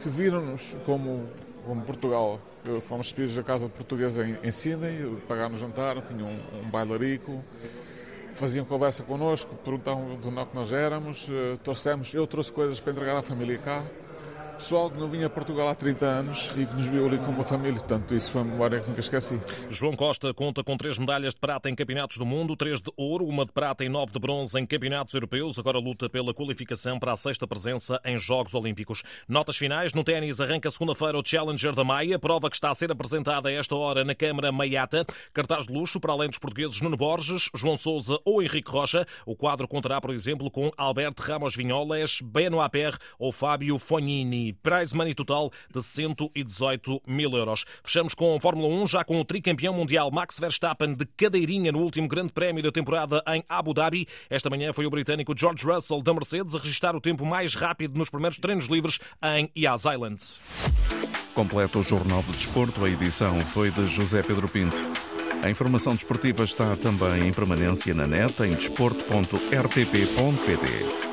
que 0.00 0.08
viram-nos 0.08 0.76
como, 0.84 1.28
como 1.64 1.82
Portugal. 1.82 2.40
Fomos 2.82 3.08
recebidos 3.08 3.36
da 3.36 3.42
casa 3.42 3.68
portuguesa 3.68 4.26
em, 4.26 4.36
em 4.42 4.50
Sydney, 4.50 5.18
pagaram 5.28 5.56
jantar, 5.56 6.02
tinham 6.02 6.26
um, 6.26 6.60
um 6.60 6.70
bailarico, 6.70 7.38
faziam 8.32 8.64
conversa 8.64 9.04
connosco, 9.04 9.54
perguntavam 9.56 10.14
onde 10.14 10.28
é 10.28 10.46
nós 10.52 10.72
éramos, 10.72 11.28
uh, 11.28 11.56
trouxemos, 11.62 12.12
eu 12.12 12.26
trouxe 12.26 12.50
coisas 12.50 12.80
para 12.80 12.92
entregar 12.92 13.16
à 13.16 13.22
família 13.22 13.58
cá 13.58 13.84
pessoal 14.54 14.90
que 14.90 14.98
não 14.98 15.08
vinha 15.08 15.26
a 15.26 15.30
Portugal 15.30 15.68
há 15.68 15.74
30 15.74 16.06
anos 16.06 16.50
e 16.56 16.64
que 16.64 16.74
nos 16.74 16.86
viu 16.86 17.06
ali 17.06 17.18
com 17.18 17.30
uma 17.30 17.44
família. 17.44 17.78
Portanto, 17.78 18.14
isso 18.14 18.30
foi 18.30 18.42
uma 18.42 18.50
memória 18.52 18.80
que 18.80 18.88
nunca 18.88 19.00
esqueci. 19.00 19.40
João 19.68 19.94
Costa 19.94 20.32
conta 20.32 20.62
com 20.62 20.76
três 20.76 20.98
medalhas 20.98 21.34
de 21.34 21.40
prata 21.40 21.68
em 21.68 21.74
campeonatos 21.74 22.16
do 22.16 22.24
mundo, 22.24 22.56
três 22.56 22.80
de 22.80 22.90
ouro, 22.96 23.26
uma 23.26 23.44
de 23.44 23.52
prata 23.52 23.84
e 23.84 23.88
nove 23.88 24.12
de 24.12 24.18
bronze 24.18 24.58
em 24.58 24.64
campeonatos 24.64 25.14
europeus. 25.14 25.58
Agora 25.58 25.78
luta 25.78 26.08
pela 26.08 26.32
qualificação 26.32 26.98
para 26.98 27.12
a 27.12 27.16
sexta 27.16 27.46
presença 27.46 28.00
em 28.04 28.16
Jogos 28.16 28.54
Olímpicos. 28.54 29.02
Notas 29.28 29.56
finais. 29.56 29.92
No 29.92 30.04
ténis 30.04 30.40
arranca 30.40 30.70
segunda-feira 30.70 31.18
o 31.18 31.24
Challenger 31.24 31.74
da 31.74 31.84
Maia, 31.84 32.18
prova 32.18 32.48
que 32.48 32.56
está 32.56 32.70
a 32.70 32.74
ser 32.74 32.90
apresentada 32.90 33.48
a 33.48 33.52
esta 33.52 33.74
hora 33.74 34.04
na 34.04 34.14
Câmara 34.14 34.52
Maiata. 34.52 35.04
Cartaz 35.32 35.66
de 35.66 35.72
luxo 35.72 36.00
para 36.00 36.12
além 36.12 36.28
dos 36.28 36.38
portugueses 36.38 36.80
Nuno 36.80 36.96
Borges, 36.96 37.50
João 37.54 37.76
Souza 37.76 38.18
ou 38.24 38.42
Henrique 38.42 38.70
Rocha. 38.70 39.06
O 39.26 39.36
quadro 39.36 39.66
contará, 39.66 40.00
por 40.00 40.10
exemplo, 40.10 40.50
com 40.50 40.70
Alberto 40.76 41.22
Ramos 41.22 41.56
Vinholes, 41.56 42.20
Beno 42.22 42.60
Aper 42.60 42.96
ou 43.18 43.32
Fábio 43.32 43.78
Fognini 43.78 44.43
prize 44.52 44.94
money 44.94 45.14
total 45.14 45.50
de 45.72 45.82
118 45.82 47.02
mil 47.06 47.36
euros. 47.36 47.64
Fechamos 47.82 48.14
com 48.14 48.34
a 48.34 48.40
Fórmula 48.40 48.68
1, 48.68 48.88
já 48.88 49.04
com 49.04 49.20
o 49.20 49.24
tricampeão 49.24 49.74
mundial 49.74 50.10
Max 50.10 50.38
Verstappen 50.38 50.94
de 50.94 51.06
cadeirinha 51.06 51.72
no 51.72 51.80
último 51.80 52.08
grande 52.08 52.32
prémio 52.32 52.62
da 52.62 52.70
temporada 52.70 53.22
em 53.28 53.42
Abu 53.48 53.72
Dhabi. 53.72 54.06
Esta 54.28 54.50
manhã 54.50 54.72
foi 54.72 54.86
o 54.86 54.90
britânico 54.90 55.34
George 55.36 55.66
Russell 55.66 56.02
da 56.02 56.12
Mercedes 56.12 56.54
a 56.54 56.58
registrar 56.58 56.94
o 56.94 57.00
tempo 57.00 57.24
mais 57.24 57.54
rápido 57.54 57.98
nos 57.98 58.10
primeiros 58.10 58.38
treinos 58.38 58.66
livres 58.66 58.98
em 59.22 59.50
Yas 59.56 59.84
Islands. 59.84 60.40
Completa 61.34 61.78
o 61.78 61.82
Jornal 61.82 62.22
de 62.22 62.32
Desporto. 62.32 62.84
A 62.84 62.90
edição 62.90 63.40
foi 63.44 63.70
de 63.70 63.86
José 63.86 64.22
Pedro 64.22 64.48
Pinto. 64.48 64.76
A 65.42 65.50
informação 65.50 65.94
desportiva 65.94 66.44
está 66.44 66.76
também 66.76 67.28
em 67.28 67.32
permanência 67.32 67.92
na 67.92 68.06
net 68.06 68.42
em 68.42 68.52
desporto.rtp.pt. 68.52 71.03